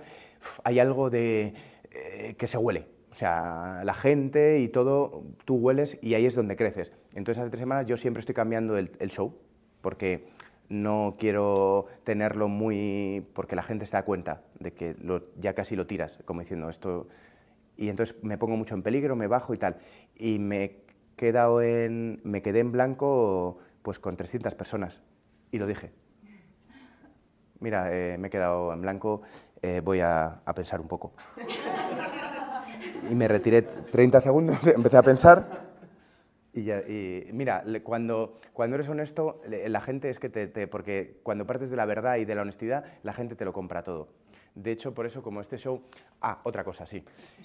hay 0.63 0.79
algo 0.79 1.09
de 1.09 1.53
eh, 1.91 2.35
que 2.37 2.47
se 2.47 2.57
huele. 2.57 2.87
O 3.11 3.13
sea, 3.13 3.81
la 3.85 3.93
gente 3.93 4.59
y 4.59 4.67
todo, 4.67 5.23
tú 5.45 5.55
hueles 5.55 5.97
y 6.01 6.15
ahí 6.15 6.25
es 6.25 6.35
donde 6.35 6.57
creces. 6.57 6.91
Entonces, 7.13 7.41
hace 7.41 7.49
tres 7.49 7.61
semanas 7.61 7.85
yo 7.85 7.95
siempre 7.95 8.19
estoy 8.19 8.35
cambiando 8.35 8.77
el, 8.77 8.91
el 8.99 9.09
show, 9.09 9.37
porque 9.81 10.27
no 10.69 11.15
quiero 11.19 11.85
tenerlo 12.03 12.47
muy... 12.47 13.25
porque 13.33 13.55
la 13.55 13.63
gente 13.63 13.85
se 13.85 13.93
da 13.93 14.03
cuenta 14.03 14.41
de 14.59 14.73
que 14.73 14.95
lo- 15.01 15.23
ya 15.39 15.53
casi 15.53 15.75
lo 15.75 15.85
tiras, 15.87 16.19
como 16.25 16.41
diciendo 16.41 16.69
esto... 16.69 17.07
Y 17.77 17.89
entonces 17.89 18.15
me 18.23 18.37
pongo 18.37 18.55
mucho 18.55 18.73
en 18.73 18.83
peligro, 18.83 19.17
me 19.17 19.27
bajo 19.27 19.53
y 19.53 19.57
tal. 19.57 19.77
Y 20.15 20.39
me, 20.39 20.77
quedado 21.17 21.61
en, 21.61 22.21
me 22.23 22.41
quedé 22.41 22.59
en 22.59 22.71
blanco 22.71 23.57
pues 23.81 23.99
con 23.99 24.15
300 24.15 24.55
personas. 24.55 25.01
Y 25.51 25.57
lo 25.59 25.67
dije. 25.67 25.91
Mira, 27.59 27.93
eh, 27.93 28.17
me 28.17 28.27
he 28.27 28.31
quedado 28.31 28.71
en 28.73 28.81
blanco, 28.81 29.23
eh, 29.61 29.81
voy 29.83 29.99
a, 29.99 30.41
a 30.45 30.53
pensar 30.55 30.79
un 30.79 30.87
poco. 30.87 31.13
Y 33.11 33.13
me 33.13 33.27
retiré 33.27 33.61
30 33.61 34.19
segundos, 34.19 34.65
empecé 34.75 34.97
a 34.97 35.03
pensar 35.03 35.64
y, 36.55 37.33
mira, 37.33 37.63
cuando, 37.83 38.39
cuando 38.53 38.75
eres 38.75 38.87
honesto, 38.87 39.41
la 39.47 39.81
gente 39.81 40.09
es 40.09 40.19
que 40.19 40.29
te, 40.29 40.67
Porque 40.67 41.19
cuando 41.21 41.45
partes 41.45 41.69
de 41.69 41.75
la 41.75 41.85
verdad 41.85 42.15
y 42.15 42.25
de 42.25 42.33
la 42.33 42.43
honestidad, 42.43 42.85
la 43.03 43.13
gente 43.13 43.35
te 43.35 43.43
lo 43.43 43.51
compra 43.51 43.83
todo. 43.83 44.07
De 44.55 44.71
hecho, 44.71 44.93
por 44.93 45.05
eso, 45.05 45.21
como 45.21 45.41
este 45.41 45.57
show... 45.57 45.81
Ah, 46.21 46.39
otra 46.43 46.63
cosa, 46.63 46.85
sí. 46.85 47.03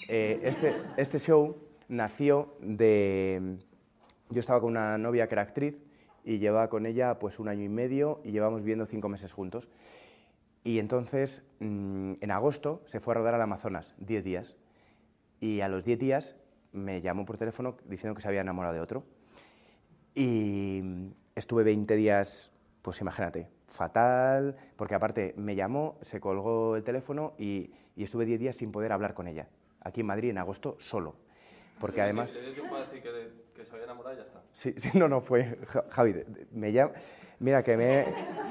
Eh, 0.09 0.41
este, 0.45 0.75
este 0.97 1.19
show 1.19 1.57
nació 1.89 2.55
de... 2.61 3.59
Yo 4.29 4.39
estaba 4.39 4.61
con 4.61 4.71
una 4.71 4.97
novia 4.97 5.27
que 5.27 5.35
era 5.35 5.43
actriz 5.43 5.77
y 6.23 6.39
llevaba 6.39 6.71
con 6.71 6.87
ella 6.87 7.19
pues 7.19 7.41
un 7.41 7.49
año 7.49 7.65
y 7.65 7.69
medio 7.69 8.21
y 8.23 8.31
llevamos 8.31 8.61
viviendo 8.61 8.87
cinco 8.87 9.09
meses 9.09 9.33
juntos. 9.33 9.69
Y 10.63 10.79
entonces, 10.79 11.43
mm, 11.59 12.15
en 12.21 12.31
agosto, 12.31 12.83
se 12.85 13.01
fue 13.01 13.15
a 13.15 13.19
rodar 13.19 13.35
al 13.35 13.43
Amazonas, 13.43 13.95
10 13.99 14.23
días. 14.23 14.57
Y 15.41 15.63
a 15.63 15.69
los 15.69 15.85
10 15.85 15.99
días 15.99 16.37
me 16.73 17.01
llamó 17.01 17.25
por 17.25 17.39
teléfono 17.39 17.77
diciendo 17.85 18.15
que 18.15 18.23
se 18.23 18.29
había 18.29 18.41
enamorado 18.41 18.75
de 18.75 18.81
otro. 18.81 19.05
Y 20.15 20.83
estuve 21.35 21.63
20 21.63 21.97
días, 21.97 22.51
pues 22.83 23.01
imagínate, 23.01 23.49
fatal, 23.67 24.57
porque 24.77 24.95
aparte 24.95 25.35
me 25.37 25.55
llamó, 25.55 25.97
se 26.03 26.21
colgó 26.21 26.77
el 26.77 26.83
teléfono 26.83 27.35
y, 27.39 27.71
y 27.97 28.03
estuve 28.03 28.25
10 28.25 28.41
días 28.41 28.57
sin 28.57 28.73
poder 28.73 28.93
hablar 28.93 29.15
con 29.15 29.29
ella. 29.29 29.49
Aquí 29.81 30.01
en 30.01 30.07
Madrid, 30.07 30.31
en 30.31 30.39
agosto, 30.39 30.77
solo. 30.79 31.17
Porque 31.81 32.01
además... 32.03 32.33
¿Te 32.33 32.43
dio 32.43 32.53
tiempo 32.53 32.77
a 32.77 32.81
decir 32.83 33.03
que, 33.03 33.11
que 33.55 33.65
se 33.65 33.73
había 33.73 33.85
enamorado 33.87 34.15
y 34.15 34.19
ya 34.19 34.25
está? 34.25 34.43
Sí, 34.53 34.75
sí, 34.77 34.91
no, 34.95 35.09
no, 35.09 35.21
fue 35.21 35.59
Ja- 35.67 35.85
Javi, 35.91 36.15
me 36.53 36.71
llama, 36.73 36.93
mira, 37.41 37.63
que, 37.65 37.77
me, 37.77 38.07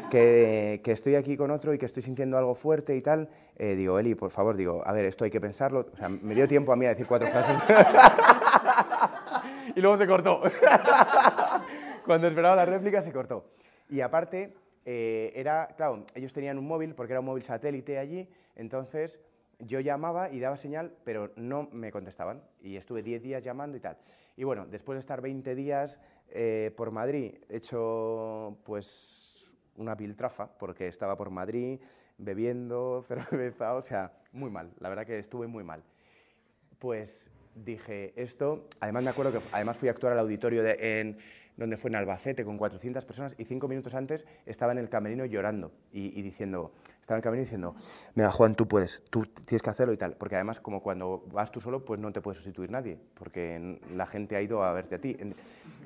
que, 0.09 0.81
que 0.83 0.91
estoy 0.91 1.15
aquí 1.15 1.37
con 1.37 1.51
otro 1.51 1.73
y 1.73 1.77
que 1.77 1.85
estoy 1.85 2.01
sintiendo 2.03 2.37
algo 2.37 2.55
fuerte 2.55 2.95
y 2.95 3.01
tal. 3.01 3.29
Eh, 3.55 3.75
digo, 3.75 3.99
Eli, 3.99 4.15
por 4.15 4.31
favor, 4.31 4.55
digo, 4.57 4.81
a 4.85 4.91
ver, 4.93 5.05
esto 5.05 5.23
hay 5.25 5.29
que 5.31 5.39
pensarlo. 5.39 5.87
O 5.93 5.95
sea, 5.95 6.09
me 6.09 6.33
dio 6.33 6.47
tiempo 6.47 6.73
a 6.73 6.75
mí 6.75 6.85
a 6.85 6.89
decir 6.89 7.05
cuatro 7.05 7.27
frases. 7.27 7.61
y 9.75 9.81
luego 9.81 9.97
se 9.97 10.07
cortó. 10.07 10.41
Cuando 12.05 12.27
esperaba 12.27 12.55
la 12.55 12.65
réplica 12.65 13.01
se 13.01 13.11
cortó. 13.11 13.45
Y 13.89 14.01
aparte, 14.01 14.53
eh, 14.85 15.31
era, 15.35 15.67
claro, 15.77 16.03
ellos 16.15 16.33
tenían 16.33 16.57
un 16.57 16.67
móvil, 16.67 16.95
porque 16.95 17.13
era 17.13 17.19
un 17.19 17.25
móvil 17.25 17.43
satélite 17.43 17.97
allí, 17.99 18.27
entonces 18.55 19.19
yo 19.59 19.79
llamaba 19.79 20.29
y 20.31 20.39
daba 20.39 20.57
señal, 20.57 20.95
pero 21.03 21.31
no 21.35 21.69
me 21.71 21.91
contestaban. 21.91 22.41
Y 22.61 22.75
estuve 22.77 23.03
10 23.03 23.21
días 23.21 23.43
llamando 23.43 23.77
y 23.77 23.79
tal. 23.79 23.97
Y 24.35 24.43
bueno, 24.45 24.65
después 24.65 24.95
de 24.95 25.01
estar 25.01 25.21
20 25.21 25.53
días 25.55 25.99
eh, 26.29 26.71
por 26.77 26.91
Madrid, 26.91 27.35
he 27.49 27.57
hecho 27.57 28.57
pues 28.63 29.51
una 29.75 29.95
piltrafa, 29.97 30.47
porque 30.57 30.87
estaba 30.87 31.15
por 31.17 31.29
Madrid 31.29 31.79
bebiendo 32.17 33.01
cerveza, 33.05 33.75
o 33.75 33.81
sea, 33.81 34.13
muy 34.31 34.49
mal. 34.49 34.71
La 34.79 34.89
verdad 34.89 35.05
que 35.05 35.19
estuve 35.19 35.47
muy 35.47 35.63
mal. 35.63 35.83
Pues 36.79 37.31
dije 37.55 38.13
esto, 38.15 38.67
además 38.79 39.03
me 39.03 39.09
acuerdo 39.09 39.33
que 39.33 39.39
además 39.51 39.77
fui 39.77 39.89
a 39.89 39.91
actuar 39.91 40.13
al 40.13 40.19
auditorio 40.19 40.63
de- 40.63 40.99
en, 41.01 41.17
donde 41.59 41.77
fue 41.77 41.89
en 41.89 41.97
Albacete 41.97 42.45
con 42.45 42.57
400 42.57 43.05
personas 43.05 43.35
y 43.37 43.43
cinco 43.45 43.67
minutos 43.67 43.93
antes 43.93 44.25
estaba 44.45 44.71
en 44.71 44.77
el 44.77 44.89
camerino 44.89 45.25
llorando 45.25 45.71
y, 45.91 46.21
diciendo, 46.21 46.71
estaba 47.01 47.17
en 47.17 47.19
el 47.19 47.23
camerino 47.23 47.43
diciendo, 47.43 47.75
mira 48.15 48.31
Juan, 48.31 48.55
tú 48.55 48.67
puedes, 48.67 49.03
tú 49.09 49.25
tienes 49.25 49.61
que 49.61 49.69
hacerlo 49.69 49.93
y 49.93 49.97
tal, 49.97 50.15
porque 50.15 50.35
además 50.35 50.59
como 50.59 50.81
cuando 50.81 51.23
vas 51.31 51.51
tú 51.51 51.59
solo 51.59 51.83
pues 51.83 51.99
no 51.99 52.11
te 52.13 52.21
puede 52.21 52.35
sustituir 52.35 52.71
nadie, 52.71 52.97
porque 53.13 53.79
la 53.93 54.07
gente 54.07 54.35
ha 54.35 54.41
ido 54.41 54.63
a 54.63 54.71
verte 54.73 54.95
a 54.95 55.01
ti. 55.01 55.17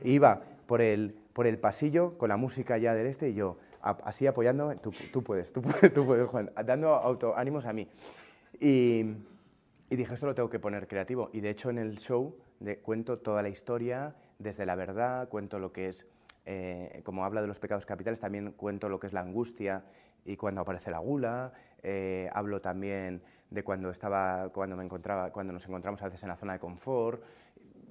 Iba 0.03 0.41
por 0.67 0.81
el, 0.81 1.15
por 1.33 1.47
el 1.47 1.57
pasillo 1.57 2.17
con 2.17 2.29
la 2.29 2.37
música 2.37 2.77
ya 2.77 2.93
del 2.93 3.07
este 3.07 3.29
y 3.29 3.33
yo 3.33 3.57
así 3.81 4.27
apoyando, 4.27 4.73
tú, 4.77 4.93
tú 5.11 5.23
puedes, 5.23 5.51
tú 5.51 5.61
tú 5.93 6.05
puedes 6.05 6.27
Juan, 6.29 6.51
dando 6.65 6.93
autoánimos 6.93 7.65
a 7.65 7.73
mí. 7.73 7.89
Y, 8.59 9.05
y 9.89 9.95
dije, 9.95 10.13
esto 10.13 10.25
lo 10.27 10.35
tengo 10.35 10.49
que 10.49 10.59
poner 10.59 10.87
creativo. 10.87 11.29
Y 11.33 11.41
de 11.41 11.49
hecho 11.49 11.69
en 11.69 11.79
el 11.79 11.97
show 11.97 12.35
de- 12.59 12.79
cuento 12.79 13.19
toda 13.19 13.41
la 13.41 13.49
historia, 13.49 14.15
desde 14.43 14.65
la 14.65 14.75
verdad, 14.75 15.29
cuento 15.29 15.57
lo 15.57 15.71
que 15.71 15.87
es, 15.87 16.05
eh, 16.45 17.01
como 17.03 17.25
habla 17.25 17.41
de 17.41 17.47
los 17.47 17.59
pecados 17.59 17.85
capitales, 17.85 18.19
también 18.19 18.51
cuento 18.51 18.89
lo 18.89 18.99
que 18.99 19.07
es 19.07 19.13
la 19.13 19.21
angustia 19.21 19.85
y 20.25 20.35
cuando 20.37 20.61
aparece 20.61 20.91
la 20.91 20.99
gula. 20.99 21.53
eh, 21.81 22.29
hablo 22.33 22.61
también 22.61 23.21
de 23.49 23.63
cuando, 23.63 23.89
estaba, 23.89 24.49
cuando, 24.49 24.75
me 24.75 24.83
encontraba, 24.83 25.31
cuando 25.31 25.53
nos 25.53 25.65
encontramos 25.65 26.01
a 26.01 26.05
veces 26.05 26.23
en 26.23 26.29
la 26.29 26.35
zona 26.35 26.53
de 26.53 26.59
confort. 26.59 27.23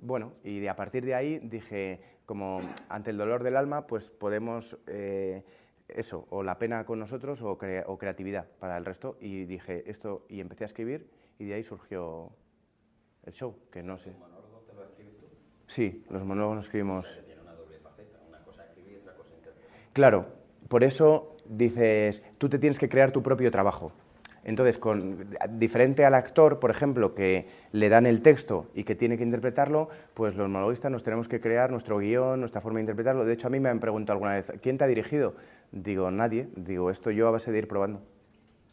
Bueno, 0.00 0.32
y 0.42 0.66
a 0.66 0.74
partir 0.74 1.04
de 1.04 1.14
ahí 1.14 1.38
dije, 1.38 2.00
como 2.26 2.60
ante 2.88 3.10
el 3.10 3.18
dolor 3.18 3.42
del 3.42 3.56
alma, 3.56 3.86
pues 3.86 4.10
podemos, 4.10 4.78
eh, 4.86 5.44
eso, 5.88 6.26
o 6.30 6.42
la 6.42 6.58
pena 6.58 6.84
con 6.84 6.98
nosotros 6.98 7.42
o, 7.42 7.52
o 7.52 7.98
creatividad 7.98 8.48
para 8.58 8.76
el 8.76 8.84
resto. 8.84 9.16
Y 9.20 9.44
dije 9.44 9.88
esto, 9.90 10.24
y 10.28 10.40
empecé 10.40 10.64
a 10.64 10.66
escribir, 10.66 11.08
y 11.38 11.44
de 11.44 11.54
ahí 11.54 11.62
surgió 11.62 12.32
el 13.24 13.32
show, 13.32 13.54
que 13.70 13.82
no 13.82 13.96
sé. 13.98 14.12
monólogo 14.18 14.64
te 14.66 14.74
lo 14.74 14.84
escribes 14.84 15.16
tú. 15.18 15.26
Sí, 15.72 16.04
los 16.10 16.22
monólogos 16.22 16.66
escribimos. 16.66 17.14
Que 17.14 17.22
tiene 17.22 17.40
una 17.40 17.54
doble 17.54 17.78
faceta, 17.78 18.18
una 18.28 18.40
cosa 18.40 18.62
escribir 18.64 18.92
y 18.92 18.96
otra 18.96 19.14
cosa 19.14 19.30
interpretar. 19.34 19.92
Claro, 19.94 20.26
por 20.68 20.84
eso 20.84 21.34
dices, 21.46 22.22
tú 22.36 22.50
te 22.50 22.58
tienes 22.58 22.78
que 22.78 22.90
crear 22.90 23.10
tu 23.10 23.22
propio 23.22 23.50
trabajo. 23.50 23.90
Entonces, 24.44 24.76
con, 24.76 25.30
diferente 25.52 26.04
al 26.04 26.12
actor, 26.12 26.58
por 26.58 26.70
ejemplo, 26.70 27.14
que 27.14 27.46
le 27.70 27.88
dan 27.88 28.04
el 28.04 28.20
texto 28.20 28.66
y 28.74 28.84
que 28.84 28.94
tiene 28.94 29.16
que 29.16 29.24
interpretarlo, 29.24 29.88
pues 30.12 30.34
los 30.34 30.46
monologuistas 30.46 30.92
nos 30.92 31.04
tenemos 31.04 31.26
que 31.26 31.40
crear 31.40 31.70
nuestro 31.70 31.96
guion, 31.96 32.40
nuestra 32.40 32.60
forma 32.60 32.76
de 32.76 32.82
interpretarlo. 32.82 33.24
De 33.24 33.32
hecho, 33.32 33.46
a 33.46 33.50
mí 33.50 33.58
me 33.58 33.70
han 33.70 33.80
preguntado 33.80 34.18
alguna 34.18 34.34
vez, 34.34 34.52
¿quién 34.60 34.76
te 34.76 34.84
ha 34.84 34.88
dirigido? 34.88 35.36
Digo, 35.70 36.10
nadie. 36.10 36.48
Digo, 36.54 36.90
esto 36.90 37.10
yo 37.10 37.28
a 37.28 37.30
base 37.30 37.50
de 37.50 37.56
ir 37.56 37.66
probando. 37.66 38.02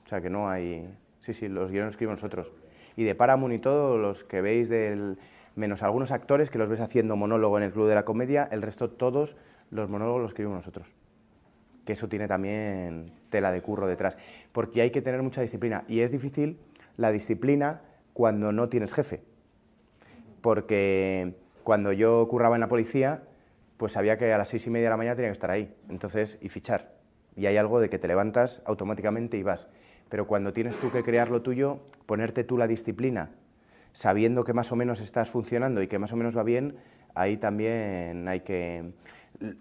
O 0.03 0.09
sea, 0.09 0.19
que 0.19 0.29
no 0.29 0.49
hay... 0.49 0.93
Sí, 1.21 1.31
sí, 1.31 1.47
los 1.47 1.71
guiones 1.71 1.91
escribimos 1.91 2.21
nosotros. 2.21 2.51
Y 2.97 3.05
de 3.05 3.15
Paramount 3.15 3.55
y 3.55 3.59
todo, 3.59 3.97
los 3.97 4.25
que 4.25 4.41
veis 4.41 4.67
del... 4.67 5.17
Menos 5.59 5.83
algunos 5.83 6.11
actores 6.11 6.49
que 6.49 6.57
los 6.57 6.69
ves 6.69 6.79
haciendo 6.79 7.17
monólogo 7.17 7.57
en 7.57 7.63
el 7.63 7.73
Club 7.73 7.89
de 7.89 7.95
la 7.95 8.05
Comedia, 8.05 8.47
el 8.49 8.61
resto 8.61 8.91
todos 8.91 9.35
los 9.71 9.89
monólogos 9.89 10.21
los 10.21 10.31
escribimos 10.31 10.55
nosotros. 10.55 10.95
Que 11.83 11.91
eso 11.91 12.07
tiene 12.07 12.29
también 12.29 13.11
tela 13.29 13.51
de 13.51 13.61
curro 13.61 13.85
detrás, 13.85 14.17
porque 14.53 14.81
hay 14.81 14.91
que 14.91 15.01
tener 15.01 15.21
mucha 15.21 15.41
disciplina. 15.41 15.83
Y 15.89 15.99
es 15.99 16.13
difícil 16.13 16.61
la 16.95 17.11
disciplina 17.11 17.81
cuando 18.13 18.53
no 18.53 18.69
tienes 18.69 18.93
jefe, 18.93 19.21
porque 20.39 21.35
cuando 21.65 21.91
yo 21.91 22.25
curraba 22.29 22.55
en 22.55 22.61
la 22.61 22.69
policía, 22.69 23.23
pues 23.75 23.91
sabía 23.91 24.17
que 24.17 24.31
a 24.31 24.37
las 24.37 24.47
seis 24.47 24.65
y 24.65 24.69
media 24.69 24.85
de 24.85 24.91
la 24.91 24.97
mañana 24.97 25.17
tenía 25.17 25.27
que 25.27 25.33
estar 25.33 25.51
ahí, 25.51 25.75
entonces, 25.89 26.37
y 26.39 26.47
fichar, 26.47 26.93
y 27.35 27.47
hay 27.47 27.57
algo 27.57 27.81
de 27.81 27.89
que 27.89 27.99
te 27.99 28.07
levantas 28.07 28.61
automáticamente 28.63 29.35
y 29.35 29.43
vas, 29.43 29.67
pero 30.07 30.25
cuando 30.25 30.53
tienes 30.53 30.77
tú 30.77 30.89
que 30.89 31.03
crear 31.03 31.29
lo 31.29 31.41
tuyo, 31.41 31.81
ponerte 32.05 32.45
tú 32.45 32.57
la 32.57 32.65
disciplina, 32.65 33.31
sabiendo 33.93 34.43
que 34.43 34.53
más 34.53 34.71
o 34.71 34.75
menos 34.75 35.01
estás 35.01 35.29
funcionando 35.29 35.81
y 35.81 35.87
que 35.87 35.99
más 35.99 36.13
o 36.13 36.15
menos 36.15 36.37
va 36.37 36.43
bien, 36.43 36.77
ahí 37.15 37.37
también 37.37 38.27
hay 38.27 38.41
que... 38.41 38.93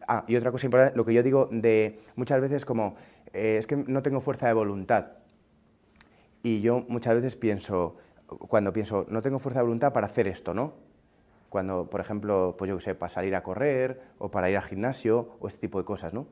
Ah, 0.08 0.24
y 0.26 0.36
otra 0.36 0.50
cosa 0.50 0.66
importante, 0.66 0.96
lo 0.96 1.04
que 1.04 1.14
yo 1.14 1.22
digo 1.22 1.48
de 1.52 2.00
muchas 2.16 2.40
veces 2.40 2.64
como, 2.64 2.96
eh, 3.32 3.56
es 3.58 3.66
que 3.66 3.76
no 3.76 4.02
tengo 4.02 4.20
fuerza 4.20 4.46
de 4.46 4.52
voluntad. 4.52 5.12
Y 6.42 6.60
yo 6.60 6.84
muchas 6.88 7.14
veces 7.14 7.36
pienso, 7.36 7.96
cuando 8.26 8.72
pienso, 8.72 9.06
no 9.08 9.22
tengo 9.22 9.38
fuerza 9.38 9.60
de 9.60 9.64
voluntad 9.64 9.92
para 9.92 10.06
hacer 10.06 10.26
esto, 10.26 10.54
¿no? 10.54 10.74
Cuando, 11.48 11.88
por 11.88 12.00
ejemplo, 12.00 12.54
pues 12.58 12.68
yo 12.68 12.76
qué 12.76 12.82
sé, 12.82 12.94
para 12.94 13.10
salir 13.10 13.34
a 13.34 13.42
correr 13.42 14.00
o 14.18 14.30
para 14.30 14.50
ir 14.50 14.56
al 14.56 14.62
gimnasio 14.62 15.36
o 15.40 15.48
este 15.48 15.60
tipo 15.62 15.78
de 15.78 15.84
cosas, 15.84 16.12
¿no? 16.12 16.28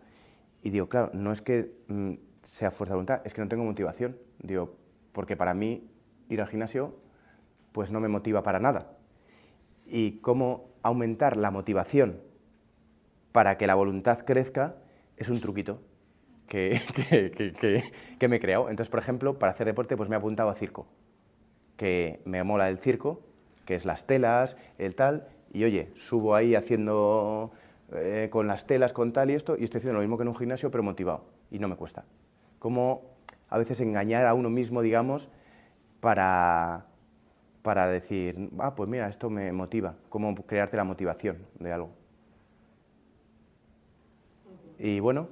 Y 0.63 0.71
digo, 0.71 0.89
claro, 0.89 1.11
no 1.15 1.33
es 1.33 1.43
que 1.43 1.77
mm, 1.89 2.15
sea 2.43 2.71
fuerza 2.71 2.93
de 2.93 2.97
voluntad, 2.97 3.23
es 3.25 3.33
que 3.33 3.41
no 3.41 3.49
tengo 3.49 3.65
motivación. 3.65 4.19
Digo, 4.39 4.77
porque 5.13 5.37
para 5.37 5.55
mí 5.55 5.91
ir 6.29 6.41
al 6.41 6.49
gimnasio 6.49 6.97
pues 7.77 7.91
no 7.91 8.01
me 8.01 8.09
motiva 8.09 8.43
para 8.43 8.59
nada. 8.59 8.97
Y 9.87 10.21
cómo 10.21 10.71
aumentar 10.83 11.37
la 11.37 11.51
motivación 11.51 12.23
para 13.33 13.59
que 13.59 13.67
la 13.67 13.75
voluntad 13.75 14.21
crezca 14.25 14.77
es 15.17 15.29
un 15.29 15.41
truquito 15.41 15.81
que, 16.49 16.81
que, 16.95 17.83
que- 18.19 18.29
me 18.29 18.37
he 18.37 18.41
creado. 18.41 18.71
Entonces, 18.71 18.89
por 18.91 19.01
ejemplo, 19.01 19.39
para 19.39 19.53
hacer 19.53 19.67
deporte 19.67 19.97
pues 19.97 20.09
me 20.09 20.17
he 20.17 20.19
apuntado 20.19 20.49
a 20.49 20.55
circo, 20.55 20.87
que 21.77 22.21
me 22.25 22.43
mola 22.45 22.69
el 22.69 22.79
circo, 22.79 23.23
que 23.65 23.75
es 23.75 23.85
las 23.85 24.07
telas, 24.07 24.57
el 24.79 24.95
tal, 24.95 25.29
y 25.53 25.65
oye, 25.65 25.91
subo 25.97 26.35
ahí 26.35 26.55
haciendo 26.55 27.53
eh, 27.93 28.29
con 28.31 28.47
las 28.47 28.67
telas, 28.67 28.93
con 28.93 29.13
tal 29.13 29.31
y 29.31 29.35
esto, 29.35 29.57
y 29.59 29.65
estoy 29.65 29.79
haciendo 29.79 29.97
lo 29.99 30.03
mismo 30.03 30.17
que 30.19 30.23
en 30.23 30.29
un 30.29 30.37
gimnasio, 30.37 30.71
pero 30.71 30.83
motivado, 30.85 31.25
y 31.51 31.59
no 31.59 31.69
me 31.69 31.77
cuesta. 31.77 32.05
Como 32.59 33.03
a 33.49 33.59
veces 33.59 33.81
engañar 33.81 34.27
a 34.27 34.35
uno 34.35 34.51
mismo, 34.51 34.83
digamos, 34.83 35.29
para, 36.01 36.87
para 37.67 37.89
decir, 37.89 38.49
ah, 38.61 38.77
pues 38.77 38.89
mira, 38.89 39.09
esto 39.09 39.29
me 39.29 39.51
motiva, 39.51 39.97
cómo 40.09 40.37
crearte 40.37 40.77
la 40.77 40.85
motivación 40.85 41.39
de 41.59 41.73
algo. 41.73 41.91
Y 44.79 45.01
bueno, 45.01 45.27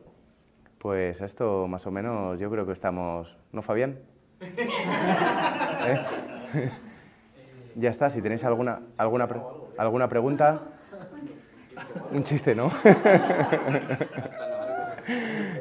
pues 0.79 1.21
esto 1.21 1.69
más 1.69 1.87
o 1.87 1.93
menos 1.93 2.41
yo 2.41 2.51
creo 2.51 2.67
que 2.67 2.73
estamos, 2.73 3.39
¿no, 3.53 3.63
Fabián? 3.63 4.01
¿Eh? 4.41 6.01
ya 7.77 7.91
está, 7.91 8.11
si 8.11 8.21
tenéis 8.21 8.43
alguna, 8.43 8.81
alguna, 8.97 9.29
alguna 9.79 10.09
pregunta. 10.09 10.61
Un 12.11 12.25
chiste, 12.25 12.57
¿no? 12.57 12.69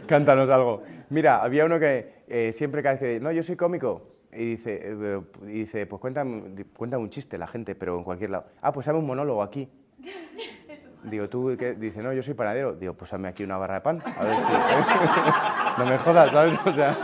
Cántanos 0.08 0.50
algo. 0.50 0.82
Mira, 1.12 1.44
había 1.44 1.66
uno 1.66 1.80
que 1.80 2.24
eh, 2.28 2.52
siempre 2.52 2.82
que 2.82 2.94
dice, 2.94 3.20
no, 3.20 3.32
yo 3.32 3.44
soy 3.44 3.56
cómico. 3.56 4.13
Y 4.36 4.52
dice, 4.52 4.80
eh, 4.84 5.22
y 5.44 5.60
dice 5.60 5.86
pues 5.86 6.00
cuéntame, 6.00 6.66
cuéntame 6.76 7.04
un 7.04 7.10
chiste 7.10 7.38
la 7.38 7.48
gente, 7.48 7.76
pero 7.76 7.98
en 7.98 8.04
cualquier 8.04 8.32
lado. 8.32 8.46
Ah, 8.62 8.72
pues 8.72 8.88
hazme 8.88 9.00
un 9.00 9.08
monólogo 9.08 9.42
aquí. 9.42 9.70
Digo, 11.04 11.28
¿tú 11.28 11.56
qué? 11.60 11.74
Dice, 11.74 12.02
no, 12.02 12.14
yo 12.14 12.24
soy 12.24 12.34
panadero. 12.34 12.74
Digo, 12.74 12.94
pues 12.94 13.12
hazme 13.14 13.28
aquí 13.28 13.44
una 13.44 13.58
barra 13.58 13.76
de 13.76 13.82
pan. 13.82 14.02
A 14.06 14.24
ver 14.24 14.36
si... 14.38 15.78
no 15.78 15.86
me 15.86 15.98
jodas, 15.98 16.32
¿sabes? 16.32 16.60
O 16.66 16.74
sea... 16.74 16.98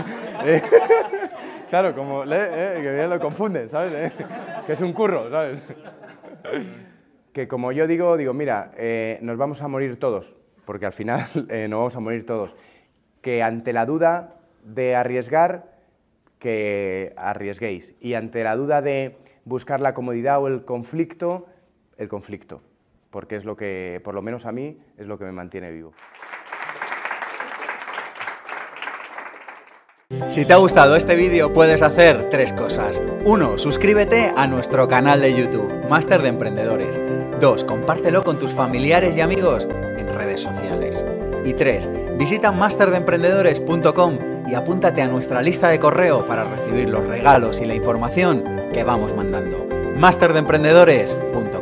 eh, 0.46 0.62
claro, 1.70 1.94
como... 1.94 2.24
eh, 2.24 2.80
que 2.82 2.94
bien 2.94 3.10
lo 3.10 3.20
confunden, 3.20 3.70
¿sabes? 3.70 3.92
Eh, 3.94 4.12
que 4.65 4.74
es 4.74 4.82
un 4.82 4.94
curro, 4.94 5.30
¿sabes? 5.30 5.62
que 7.34 7.48
como 7.48 7.72
yo 7.72 7.88
digo, 7.88 8.18
digo, 8.18 8.34
mira, 8.34 8.72
nos 9.22 9.38
vamos 9.38 9.62
a 9.62 9.68
morir 9.68 10.00
todos, 10.00 10.36
porque 10.65 10.86
al 10.86 10.94
final 10.94 11.28
nos 11.34 11.80
vamos 11.80 11.96
a 11.96 12.00
morir 12.00 12.26
todos. 12.26 12.56
Que 13.22 13.44
ante 13.44 13.72
la 13.74 13.86
duda 13.86 14.38
de 14.63 14.96
arriesgar, 14.96 15.69
que 16.39 17.13
arriesguéis. 17.17 17.93
Y 17.99 18.15
ante 18.15 18.43
la 18.43 18.56
duda 18.56 18.82
de 18.82 19.17
buscar 19.45 19.82
la 19.82 19.93
comodidad 19.93 20.41
o 20.41 20.47
el 20.47 20.65
conflicto, 20.65 21.45
el 21.97 22.08
conflicto. 22.08 22.62
Porque 23.12 23.36
es 23.36 23.45
lo 23.45 23.56
que, 23.56 24.02
por 24.04 24.15
lo 24.15 24.21
menos 24.21 24.45
a 24.45 24.52
mí, 24.52 24.78
es 24.97 25.08
lo 25.08 25.17
que 25.17 25.25
me 25.25 25.32
mantiene 25.32 25.71
vivo. 25.71 25.93
Si 30.30 30.45
te 30.45 30.54
ha 30.54 30.58
gustado 30.58 30.95
este 30.95 31.15
vídeo 31.15 31.54
puedes 31.54 31.82
hacer 31.82 32.30
tres 32.30 32.54
cosas. 32.54 33.02
1. 33.25 33.58
Suscríbete 33.58 34.32
a 34.36 34.47
nuestro 34.47 34.88
canal 34.88 35.21
de 35.21 35.36
YouTube, 35.36 35.88
Máster 35.89 36.21
de 36.21 36.30
Emprendedores. 36.30 36.99
2. 37.39 37.63
Compártelo 37.63 38.23
con 38.23 38.38
tus 38.39 38.54
familiares 38.54 39.17
y 39.17 39.21
amigos 39.21 39.67
en 39.69 40.08
redes 40.08 40.41
sociales. 40.41 41.04
Y 41.45 41.54
3. 41.54 42.17
Visita 42.17 42.52
masterdeemprendedores.com 42.52 44.38
y 44.50 44.56
apúntate 44.56 45.02
a 45.02 45.08
nuestra 45.08 45.42
lista 45.42 45.70
de 45.70 45.80
correo 45.80 46.26
para 46.26 46.44
recibir 46.44 46.90
los 46.90 47.06
regalos 47.06 47.62
y 47.62 47.66
la 47.66 47.76
información 47.76 48.44
que 48.74 48.84
vamos 48.84 49.16
mandando. 49.16 49.68
masterdeemprendedores.com 49.96 51.59